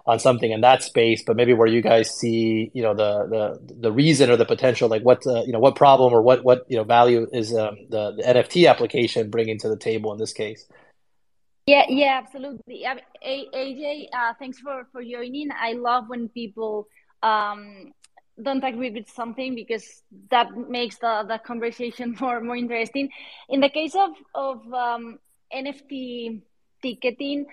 [0.06, 3.74] on something in that space, but maybe where you guys see you know the the
[3.74, 6.64] the reason or the potential, like what uh, you know what problem or what what
[6.68, 10.32] you know value is um, the, the NFT application bringing to the table in this
[10.32, 10.66] case.
[11.66, 12.84] Yeah, yeah, absolutely.
[13.24, 15.50] AJ, uh, thanks for for joining.
[15.52, 16.88] I love when people
[17.22, 17.92] um,
[18.42, 23.10] don't agree with something because that makes the, the conversation more more interesting.
[23.48, 25.18] In the case of of um,
[25.54, 26.42] NFT
[26.82, 27.46] ticketing,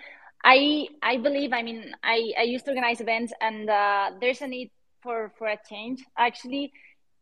[0.43, 4.47] I I believe I mean I, I used to organize events and uh, there's a
[4.47, 4.71] need
[5.01, 6.71] for for a change actually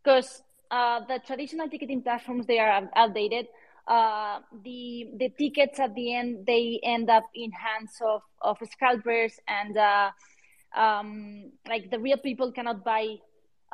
[0.04, 0.42] because
[0.72, 3.48] uh, the traditional ticketing platforms they are outdated.
[3.88, 9.40] Uh, the the tickets at the end they end up in hands of of scalpers
[9.48, 10.10] and uh,
[10.76, 13.16] um, like the real people cannot buy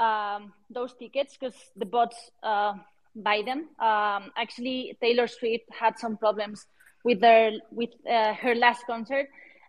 [0.02, 2.74] um, those tickets because the bots uh,
[3.16, 3.70] buy them.
[3.80, 6.66] Um, actually, Taylor Swift had some problems
[7.04, 9.28] with their with uh, her last concert,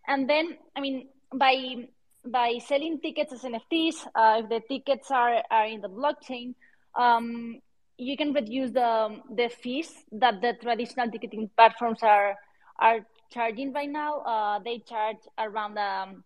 [0.08, 1.86] and then I mean by
[2.24, 6.54] by selling tickets as NFTs, uh, if the tickets are are in the blockchain,
[6.94, 7.60] um,
[7.98, 12.36] you can reduce the the fees that the traditional ticketing platforms are
[12.78, 14.20] are charging right now.
[14.20, 16.24] Uh, they charge around um,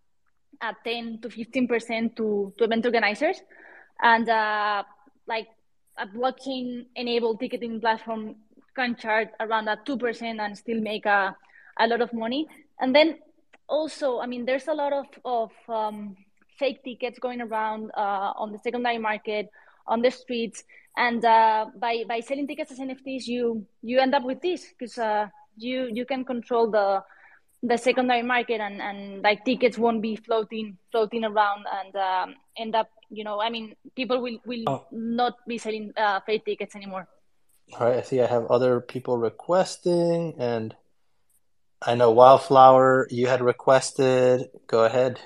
[0.60, 3.40] a 10 to 15 percent to to event organizers
[4.02, 4.82] and uh,
[5.26, 5.48] like
[5.98, 8.36] a blockchain enabled ticketing platform
[8.74, 11.34] can charge around that 2% and still make a,
[11.78, 12.46] a lot of money.
[12.78, 13.18] And then
[13.68, 16.16] also i mean there's a lot of, of um,
[16.58, 19.50] fake tickets going around uh, on the secondary market
[19.86, 20.64] on the streets.
[20.96, 24.96] And uh, by by selling tickets as nfts you you end up with this because
[24.98, 27.02] uh, you you can control the
[27.66, 32.74] the secondary market and, and like tickets won't be floating floating around and um, end
[32.74, 34.86] up you know i mean people will will oh.
[34.92, 37.08] not be selling uh, fake tickets anymore.
[37.72, 38.20] All right i see.
[38.20, 40.74] I have other people requesting and
[41.82, 44.48] i know wildflower you had requested.
[44.66, 45.18] Go ahead.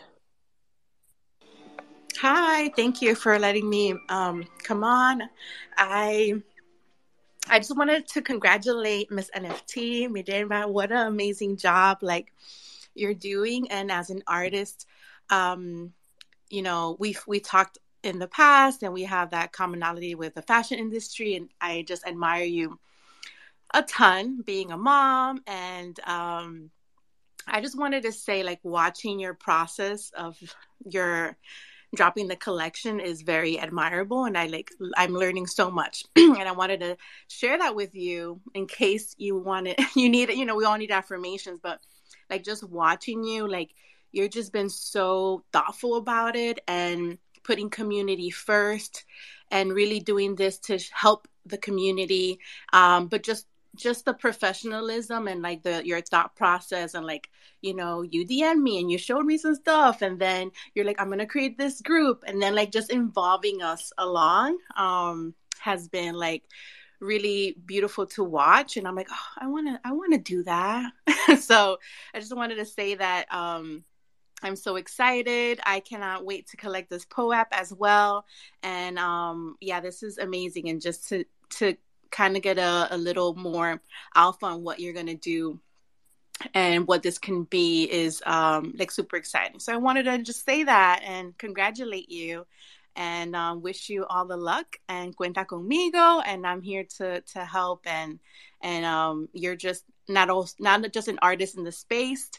[2.21, 5.23] Hi thank you for letting me um, come on.
[5.77, 6.43] I
[7.49, 10.69] I just wanted to congratulate Miss NFT, Minerva.
[10.69, 12.33] What an amazing job like
[12.95, 13.71] you're doing.
[13.71, 14.87] And as an artist,
[15.31, 15.93] um,
[16.49, 20.43] you know, we've we talked in the past and we have that commonality with the
[20.43, 22.79] fashion industry and I just admire you
[23.73, 26.71] a ton being a mom and um
[27.47, 30.39] I just wanted to say like watching your process of
[30.85, 31.37] your
[31.95, 36.53] dropping the collection is very admirable and i like i'm learning so much and i
[36.53, 36.97] wanted to
[37.29, 40.37] share that with you in case you wanted you need it.
[40.37, 41.81] you know we all need affirmations but
[42.29, 43.71] like just watching you like
[44.13, 49.05] you've just been so thoughtful about it and putting community first
[49.51, 52.39] and really doing this to help the community
[52.73, 57.31] um, but just just the professionalism and like the your thought process and like
[57.63, 61.01] you know you dm me and you showed me some stuff and then you're like
[61.01, 66.15] i'm gonna create this group and then like just involving us along um has been
[66.15, 66.43] like
[67.01, 70.43] really beautiful to watch and i'm like oh, i want to i want to do
[70.43, 70.93] that
[71.41, 71.79] so
[72.13, 73.85] i just wanted to say that um
[74.43, 75.61] I'm so excited.
[75.67, 78.25] I cannot wait to collect this POAP as well.
[78.63, 80.71] And um, yeah, this is amazing.
[80.71, 81.25] And just to
[81.59, 81.77] to
[82.11, 83.81] kind of get a, a little more
[84.15, 85.61] alpha on what you're going to do
[86.55, 89.61] and what this can be is um, like super exciting.
[89.61, 92.47] So I wanted to just say that and congratulate you
[92.97, 96.23] and um, wish you all the luck and cuenta conmigo.
[96.25, 98.19] And I'm here to to help and
[98.63, 102.31] and um, you're just not not just an artist in the space.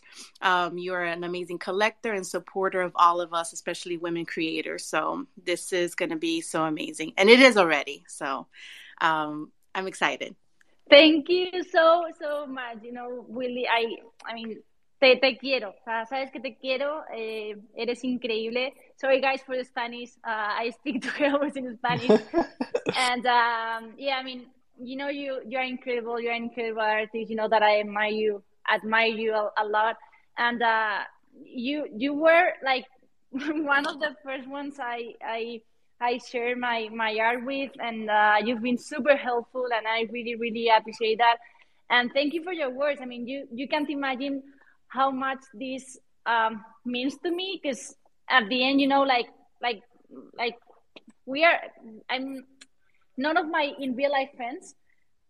[0.41, 4.86] Um, you're an amazing collector and supporter of all of us, especially women creators.
[4.86, 8.03] So this is going to be so amazing, and it is already.
[8.07, 8.47] So
[8.99, 10.36] um, I'm excited.
[10.89, 12.84] Thank you so, so much.
[12.84, 13.95] You know, Willy, I,
[14.26, 14.61] I mean,
[14.99, 15.69] te, te quiero.
[15.69, 17.03] O sea, sabes que te quiero.
[17.13, 18.74] Eh, eres increíble.
[18.95, 20.11] Sorry, guys, for the Spanish.
[20.24, 22.22] Uh, I speak to her always in Spanish.
[22.95, 24.47] and um, yeah, I mean,
[24.80, 26.19] you know, you you're incredible.
[26.19, 27.30] You're an incredible artist.
[27.30, 29.97] You know that I admire you, admire you a, a lot.
[30.38, 30.99] And uh,
[31.43, 32.86] you you were like
[33.32, 35.61] one of the first ones I I
[36.02, 40.36] I share my my art with, and uh, you've been super helpful, and I really
[40.36, 41.38] really appreciate that.
[41.89, 42.99] And thank you for your words.
[43.02, 44.41] I mean, you you can't imagine
[44.88, 47.95] how much this um, means to me because
[48.30, 49.28] at the end, you know, like
[49.62, 49.82] like
[50.38, 50.56] like
[51.26, 51.60] we are.
[52.10, 52.45] I'm
[53.18, 54.74] none of my in real life friends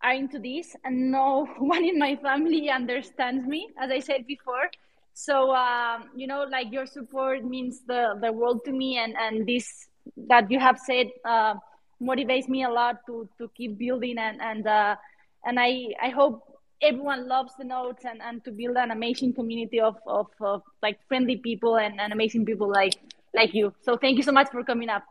[0.02, 4.70] are into this, and no one in my family understands me, as I said before.
[5.14, 9.46] So um, you know, like your support means the the world to me, and and
[9.46, 9.91] this
[10.28, 11.56] that you have said uh,
[12.02, 14.96] motivates me a lot to to keep building and and uh,
[15.46, 19.80] and I I hope everyone loves the notes and, and to build an amazing community
[19.80, 22.96] of, of, of like friendly people and, and amazing people like
[23.34, 23.74] like you.
[23.84, 25.04] So thank you so much for coming up.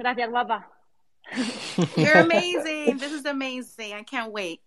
[0.00, 0.64] Gracias, guapa.
[1.96, 2.98] You're amazing.
[2.98, 3.94] this is amazing.
[3.94, 4.60] I can't wait.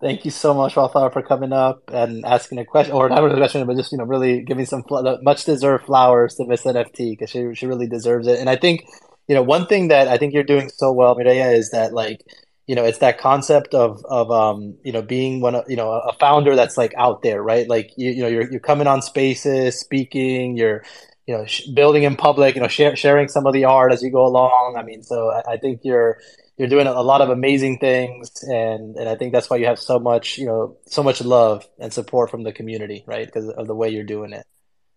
[0.00, 3.36] Thank you so much, Wildflower, for coming up and asking a question, or not a
[3.36, 4.82] question, but just you know, really giving some
[5.22, 8.38] much deserved flowers to Miss NFT because she she really deserves it.
[8.40, 8.86] And I think
[9.28, 12.22] you know one thing that I think you're doing so well, Mireya, is that like
[12.66, 15.90] you know it's that concept of of um you know being one of you know
[15.92, 17.68] a founder that's like out there, right?
[17.68, 20.82] Like you you know you're you're coming on spaces, speaking, you're
[21.26, 24.10] you know sh- building in public, you know sharing some of the art as you
[24.10, 24.76] go along.
[24.78, 26.18] I mean, so I, I think you're
[26.60, 29.78] you're doing a lot of amazing things and and I think that's why you have
[29.78, 33.24] so much you know so much love and support from the community right?
[33.24, 34.44] Because of the way you're doing it.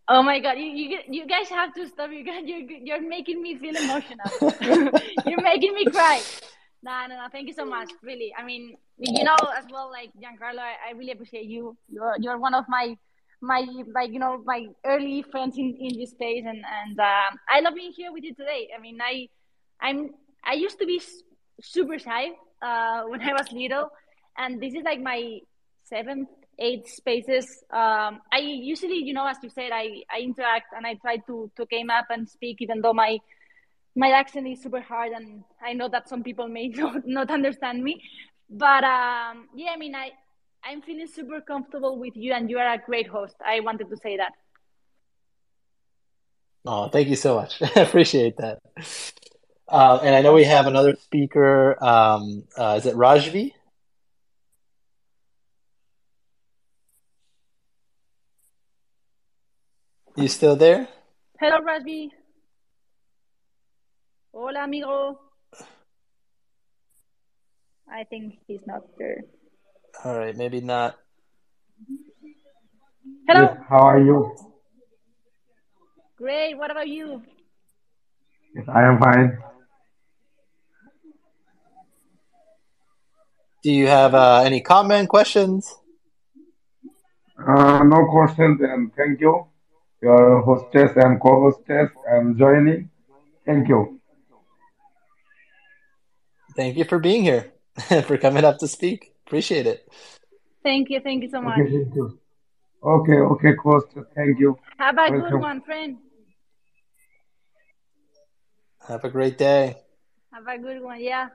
[0.09, 2.11] Oh my god you you, you guys have to stop.
[2.11, 4.29] You guys you're, you're making me feel emotional.
[5.25, 6.21] You're making me cry.
[6.83, 8.33] No no no thank you so much really.
[8.37, 11.77] I mean you know as well like Giancarlo I, I really appreciate you.
[11.87, 12.97] You're you're one of my
[13.39, 17.61] my like you know my early friends in, in this space and and uh, I
[17.61, 18.67] love being here with you today.
[18.77, 19.29] I mean I
[19.79, 20.09] I'm
[20.43, 20.99] I used to be
[21.61, 22.29] super shy
[22.61, 23.89] uh, when I was little,
[24.37, 25.39] and this is like my
[25.83, 26.29] seventh,
[26.59, 27.63] eighth spaces.
[27.71, 31.51] Um, I usually, you know, as you said, I, I interact and I try to
[31.57, 33.19] to came up and speak, even though my
[33.95, 37.83] my accent is super hard, and I know that some people may not, not understand
[37.83, 38.01] me.
[38.49, 40.11] But um, yeah, I mean, I
[40.63, 43.35] I'm feeling super comfortable with you, and you are a great host.
[43.45, 44.33] I wanted to say that.
[46.65, 47.61] Oh, thank you so much.
[47.75, 48.59] I appreciate that.
[49.67, 51.81] Uh, and I know we have another speaker.
[51.83, 53.53] Um, uh, is it Rajvi?
[60.15, 60.87] You still there?
[61.39, 62.09] Hello, Rajvi.
[64.31, 65.19] Hola, amigo.
[67.89, 69.21] I think he's not there.
[70.03, 70.95] All right, maybe not.
[73.27, 73.41] Hello.
[73.41, 74.35] Yes, how are you?
[76.17, 76.57] Great.
[76.57, 77.21] What about you?
[78.55, 79.37] Yes, I am fine.
[83.63, 85.73] Do you have uh, any comment, questions?
[87.39, 89.47] Uh, no questions, and thank you,
[90.01, 92.89] your hostess and co-hostess, and joining.
[93.45, 94.01] Thank you.
[96.57, 97.53] Thank you for being here,
[98.05, 99.13] for coming up to speak.
[99.25, 99.89] Appreciate it.
[100.61, 100.99] Thank you.
[100.99, 101.57] Thank you so much.
[101.59, 102.19] Okay, thank you.
[102.83, 104.59] Okay, okay, co-hostess, thank you.
[104.77, 105.97] Have a good one, friend.
[108.89, 109.77] Have a great day.
[110.33, 110.99] Have a good one.
[110.99, 111.29] Yeah.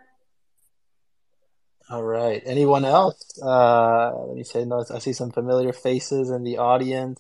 [1.91, 2.43] All right.
[2.45, 3.39] Anyone else?
[3.43, 4.85] Uh, let me say no.
[4.95, 7.19] I see some familiar faces in the audience.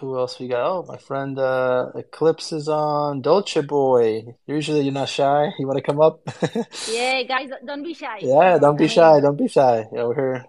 [0.00, 0.60] Who else we got?
[0.66, 3.22] Oh, my friend uh, Eclipse is on.
[3.22, 4.34] Dolce Boy.
[4.46, 5.48] Usually you're not shy.
[5.58, 6.20] You want to come up?
[6.92, 8.18] Yeah, guys, don't be shy.
[8.20, 9.20] yeah, don't be shy.
[9.20, 9.86] Don't be shy.
[9.92, 10.46] Yeah, we're here.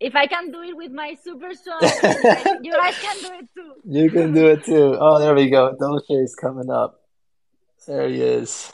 [0.00, 3.48] if I can do it with my super song, you you guys can do it
[3.54, 3.72] too.
[3.84, 4.96] You can do it too.
[4.98, 5.76] Oh, there we go.
[5.78, 7.00] Dolce is coming up.
[7.86, 8.72] There he is.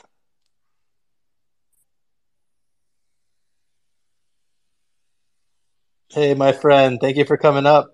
[6.09, 6.99] Hey, my friend.
[7.01, 7.93] Thank you for coming up.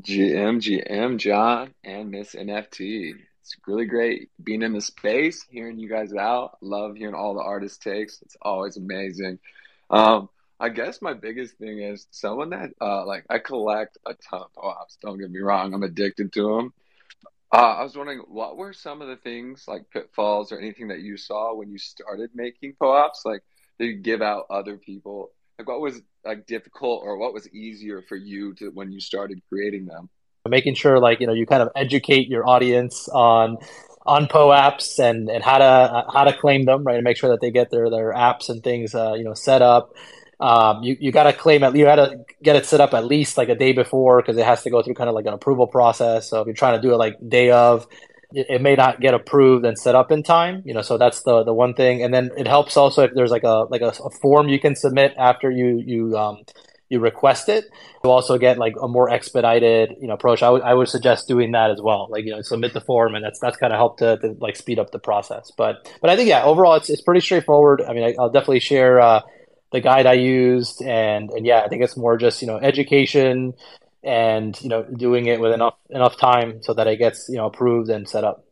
[0.00, 3.12] GM, GM, John, and Miss NFT.
[3.42, 6.56] It's really great being in the space, hearing you guys out.
[6.62, 8.22] Love hearing all the artist takes.
[8.22, 9.38] It's always amazing.
[9.90, 14.40] Um, I guess my biggest thing is someone that uh, like I collect a ton
[14.40, 14.96] of POAPs.
[15.02, 16.72] Don't get me wrong, I'm addicted to them.
[17.52, 21.00] Uh, I was wondering what were some of the things like pitfalls or anything that
[21.00, 23.26] you saw when you started making POAPs?
[23.26, 23.42] Like,
[23.78, 25.32] did you give out other people?
[25.58, 29.40] Like, what was like difficult or what was easier for you to when you started
[29.48, 30.10] creating them?
[30.48, 33.58] making sure like you know you kind of educate your audience on
[34.04, 36.96] on POAPs and and how to uh, how to claim them right?
[36.96, 39.62] And make sure that they get their their apps and things uh, you know set
[39.62, 39.92] up.
[40.38, 43.06] Um, you you got to claim it you got to get it set up at
[43.06, 45.32] least like a day before because it has to go through kind of like an
[45.32, 46.28] approval process.
[46.28, 47.86] So if you're trying to do it like day of
[48.32, 51.44] it, may not get approved and set up in time you know so that's the
[51.44, 52.02] the one thing.
[52.02, 54.76] And then it helps also if there's like a like a, a form you can
[54.76, 56.44] submit after you you um
[56.88, 57.64] you request it
[58.02, 60.42] to also get like a more expedited you know approach.
[60.42, 62.08] I would I would suggest doing that as well.
[62.10, 64.56] Like you know submit the form and that's that's kind of helped to, to like
[64.56, 65.50] speed up the process.
[65.56, 67.82] But but I think yeah overall it's, it's pretty straightforward.
[67.82, 69.22] I mean I, I'll definitely share uh,
[69.72, 73.54] the guide I used and and yeah I think it's more just you know education
[74.06, 77.46] and you know doing it with enough enough time so that it gets you know
[77.46, 78.44] approved and set up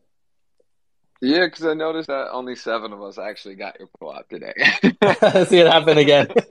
[1.20, 4.52] Yeah, because I noticed that only seven of us actually got your POAP today.
[5.46, 6.26] see it happen again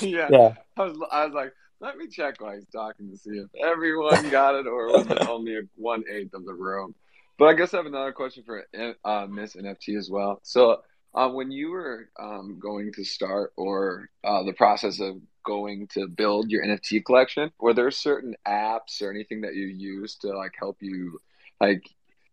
[0.00, 3.30] yeah, yeah I was I was like, let me check while he's talking to see
[3.38, 6.94] if everyone got it or was it only one eighth of the room.
[7.38, 8.64] But I guess I have another question for
[9.04, 10.40] uh, Miss NFT as well.
[10.44, 10.82] So,
[11.14, 16.08] uh, when you were um, going to start or uh, the process of going to
[16.08, 20.54] build your NFT collection, were there certain apps or anything that you use to like
[20.58, 21.20] help you
[21.60, 21.88] like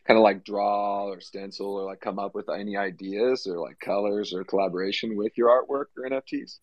[0.05, 3.80] kind of like draw or stencil or like come up with any ideas or like
[3.80, 6.60] colors or collaboration with your artwork or NFTs?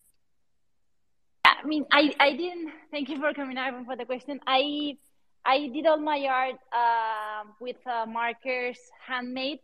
[1.45, 2.71] I mean, I, I didn't.
[2.91, 4.39] Thank you for coming over for the question.
[4.45, 4.97] I
[5.45, 9.59] I did all my art uh, with uh, markers, handmade,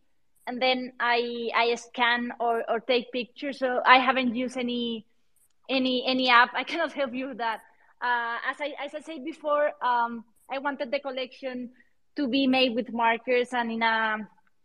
[0.48, 3.60] and then I I scan or, or take pictures.
[3.60, 5.06] So I haven't used any
[5.70, 6.52] any any app.
[6.56, 7.62] I cannot help you with that.
[8.02, 11.72] Uh, as I as I said before, um, I wanted the collection
[12.16, 14.18] to be made with markers and in a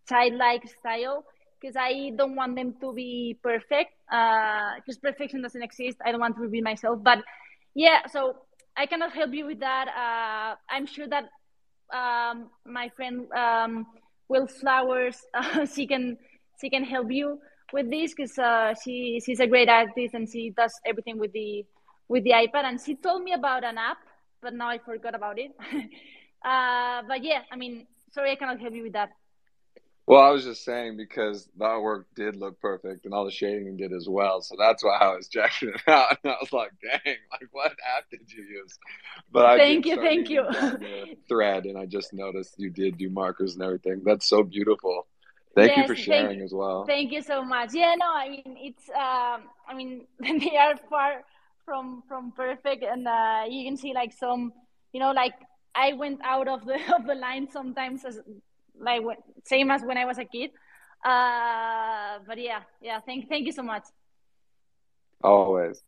[0.08, 1.24] childlike style
[1.60, 3.92] because I don't want them to be perfect.
[4.08, 5.98] Because uh, perfection doesn't exist.
[6.04, 7.02] I don't want to repeat myself.
[7.02, 7.18] But
[7.74, 8.36] yeah, so
[8.76, 9.88] I cannot help you with that.
[9.88, 11.24] Uh, I'm sure that
[11.92, 13.86] um, my friend um,
[14.28, 15.16] Wildflowers,
[15.74, 16.18] she can
[16.60, 17.38] she can help you
[17.72, 21.64] with this because uh, she she's a great artist and she does everything with the
[22.08, 22.64] with the iPad.
[22.64, 23.98] And she told me about an app,
[24.40, 25.52] but now I forgot about it.
[26.44, 29.10] uh, but yeah, I mean, sorry, I cannot help you with that.
[30.06, 33.76] Well, I was just saying because the artwork did look perfect and all the shading
[33.76, 34.40] did as well.
[34.40, 36.16] So that's why I was checking it out.
[36.24, 38.78] And I was like, dang, like what app did you use?
[39.30, 40.46] But I thank you, thank you.
[41.28, 44.00] thread and I just noticed you did do markers and everything.
[44.02, 45.06] That's so beautiful.
[45.54, 46.84] Thank yes, you for sharing as well.
[46.84, 47.74] Thank you so much.
[47.74, 51.24] Yeah, no, I mean it's um I mean they are far
[51.64, 54.52] from from perfect and uh you can see like some
[54.92, 55.34] you know like
[55.74, 58.20] I went out of the of the line sometimes as
[58.80, 59.02] like
[59.44, 60.50] same as when I was a kid.
[61.04, 63.00] Uh, but yeah, yeah.
[63.00, 63.84] Thank thank you so much.
[65.22, 65.82] Always.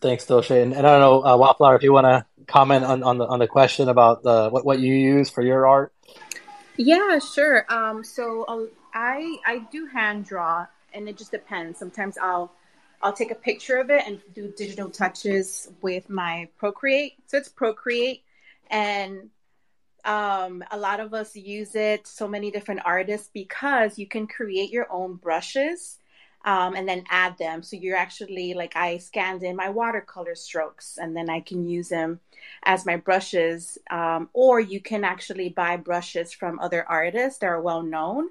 [0.00, 0.60] Thanks, Dolce.
[0.60, 3.26] And, and I don't know, uh, Wildflower, if you want to comment on, on the
[3.26, 5.92] on the question about the what, what you use for your art.
[6.76, 7.66] Yeah, sure.
[7.72, 11.78] Um, so uh, I I do hand draw, and it just depends.
[11.78, 12.52] Sometimes I'll
[13.02, 17.14] I'll take a picture of it and do digital touches with my Procreate.
[17.26, 18.22] So it's Procreate,
[18.70, 19.30] and
[20.04, 24.70] um, a lot of us use it, so many different artists, because you can create
[24.70, 25.98] your own brushes
[26.44, 27.62] um, and then add them.
[27.62, 31.88] So you're actually like, I scanned in my watercolor strokes and then I can use
[31.88, 32.20] them
[32.64, 33.78] as my brushes.
[33.90, 38.28] Um, or you can actually buy brushes from other artists that are well known.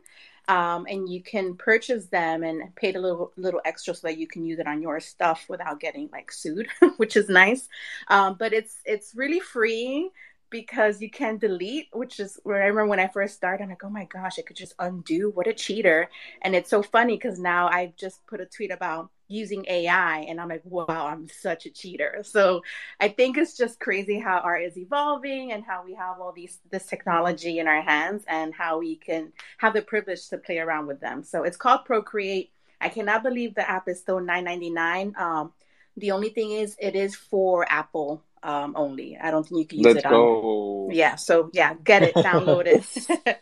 [0.47, 4.27] Um, and you can purchase them and pay a little little extra so that you
[4.27, 7.69] can use it on your stuff without getting like sued, which is nice.
[8.07, 10.09] Um, but it's it's really freeing
[10.51, 13.83] because you can delete, which is where I remember when I first started, I'm like,
[13.83, 15.31] oh my gosh, I could just undo.
[15.31, 16.09] What a cheater.
[16.43, 20.41] And it's so funny because now I just put a tweet about using AI and
[20.41, 22.21] I'm like, wow, I'm such a cheater.
[22.23, 22.61] So
[22.99, 26.59] I think it's just crazy how art is evolving and how we have all these
[26.69, 30.85] this technology in our hands and how we can have the privilege to play around
[30.85, 31.23] with them.
[31.23, 32.51] So it's called Procreate.
[32.81, 35.17] I cannot believe the app is still $9.99.
[35.17, 35.53] Um,
[35.95, 39.17] the only thing is it is for Apple um, only.
[39.17, 40.87] I don't think you can use Let's it go.
[40.87, 40.95] on.
[40.95, 43.41] Yeah, so yeah, get it, download it.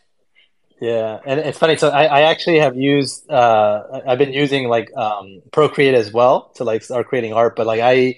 [0.80, 1.76] yeah, and it's funny.
[1.76, 3.30] So I, I actually have used.
[3.30, 7.56] Uh, I've been using like um, Procreate as well to like start creating art.
[7.56, 8.16] But like I,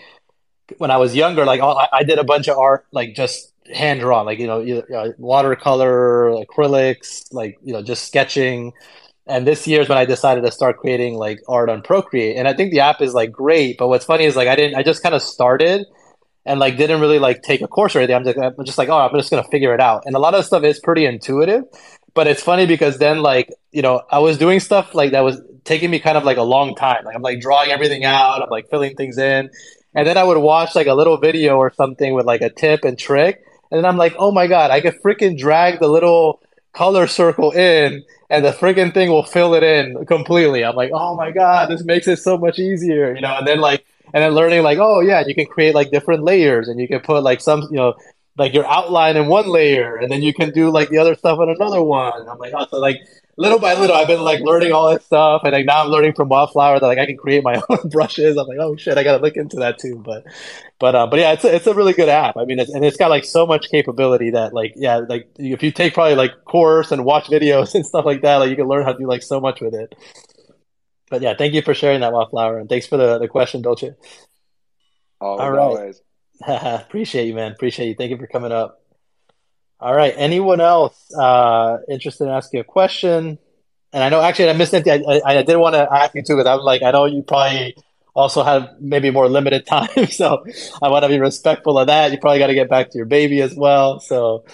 [0.78, 4.00] when I was younger, like I, I did a bunch of art like just hand
[4.00, 8.72] drawn, like you know, either, watercolor, acrylics, like you know, just sketching.
[9.24, 12.36] And this year is when I decided to start creating like art on Procreate.
[12.36, 13.78] And I think the app is like great.
[13.78, 14.76] But what's funny is like I didn't.
[14.76, 15.86] I just kind of started
[16.44, 18.16] and like didn't really like take a course or anything.
[18.16, 20.02] I'm just, I'm just like, oh, I'm just gonna figure it out.
[20.06, 21.64] And a lot of stuff is pretty intuitive,
[22.14, 25.40] but it's funny because then like you know I was doing stuff like that was
[25.64, 27.04] taking me kind of like a long time.
[27.04, 29.50] Like I'm like drawing everything out, I'm like filling things in,
[29.94, 32.84] and then I would watch like a little video or something with like a tip
[32.84, 36.40] and trick, and then I'm like, oh my god, I could freaking drag the little
[36.72, 40.64] color circle in and the freaking thing will fill it in completely.
[40.64, 43.36] I'm like, oh my god, this makes it so much easier, you know.
[43.36, 46.68] And then like and then learning like, oh yeah, you can create like different layers,
[46.68, 47.94] and you can put like some, you know,
[48.36, 51.38] like your outline in one layer, and then you can do like the other stuff
[51.42, 52.20] in another one.
[52.20, 53.00] And I'm like, oh, so like
[53.36, 56.14] little by little, I've been like learning all this stuff, and like now I'm learning
[56.14, 58.36] from Wildflower that like I can create my own brushes.
[58.36, 60.02] I'm like, oh shit, I gotta look into that too.
[60.04, 60.24] But,
[60.78, 62.36] but, uh, but yeah, it's a, it's a really good app.
[62.36, 65.62] I mean, it's, and it's got like so much capability that like yeah, like if
[65.62, 68.66] you take probably like course and watch videos and stuff like that, like you can
[68.66, 69.94] learn how to do like so much with it.
[71.12, 73.94] But yeah, thank you for sharing that, Wildflower, and thanks for the, the question, Dolce.
[75.20, 75.60] Always, All right.
[75.60, 76.00] Always.
[76.48, 77.52] Appreciate you, man.
[77.52, 77.94] Appreciate you.
[77.94, 78.80] Thank you for coming up.
[79.78, 80.14] All right.
[80.16, 83.38] Anyone else uh, interested in asking a question?
[83.92, 84.88] And I know actually I missed it.
[84.88, 87.22] I, I, I did want to ask you too because I'm like I know you
[87.22, 87.76] probably
[88.14, 90.46] also have maybe more limited time, so
[90.80, 92.10] I want to be respectful of that.
[92.12, 94.00] You probably got to get back to your baby as well.
[94.00, 94.46] So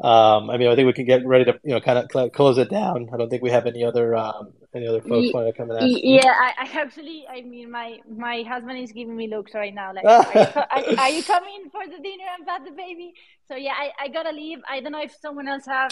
[0.00, 2.58] um, I mean, I think we can get ready to you know kind of close
[2.58, 3.10] it down.
[3.14, 5.80] I don't think we have any other um, any other folks want to come and
[5.80, 6.00] ask?
[6.02, 9.92] Yeah, I, I, actually, I mean, my my husband is giving me looks right now.
[9.92, 13.12] Like, are, you, are, are, you coming for the dinner and pat the baby?
[13.48, 14.58] So yeah, I, I gotta leave.
[14.68, 15.90] I don't know if someone else have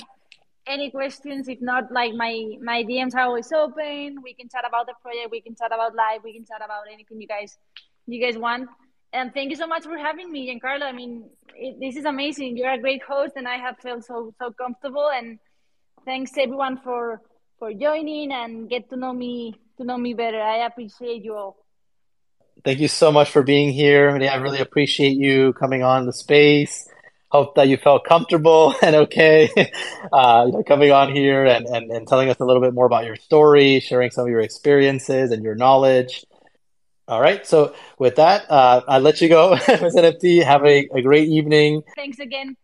[0.66, 1.48] any questions.
[1.48, 4.22] If not, like my my DMs are always open.
[4.22, 5.30] We can chat about the project.
[5.32, 6.20] We can chat about life.
[6.22, 7.58] We can chat about anything you guys
[8.06, 8.68] you guys want.
[9.12, 10.82] and thank you so much for having me, and Jancarlo.
[10.82, 12.56] I mean, it, this is amazing.
[12.56, 15.10] You're a great host, and I have felt so so comfortable.
[15.12, 15.38] And
[16.04, 17.22] thanks everyone for
[17.58, 20.40] for joining and get to know me to know me better.
[20.40, 21.56] I appreciate you all.
[22.64, 24.10] Thank you so much for being here.
[24.10, 26.88] I really appreciate you coming on the space.
[27.30, 29.50] Hope that you felt comfortable and okay,
[30.12, 32.86] uh, you know, coming on here and, and, and telling us a little bit more
[32.86, 36.24] about your story, sharing some of your experiences and your knowledge.
[37.06, 37.46] All right.
[37.46, 40.42] So with that, uh, I'll let you go, Miss NFT.
[40.42, 41.82] Have a, a great evening.
[41.94, 42.56] Thanks again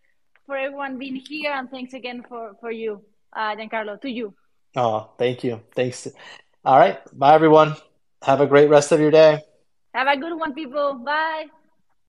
[0.46, 3.02] for everyone being here, and thanks again for for you,
[3.34, 4.00] uh, Jancarlo.
[4.02, 4.34] To you.
[4.76, 5.60] Oh, thank you.
[5.74, 6.08] Thanks.
[6.64, 6.98] All right.
[7.16, 7.76] Bye, everyone.
[8.22, 9.40] Have a great rest of your day.
[9.94, 10.94] Have a good one, people.
[10.94, 11.46] Bye.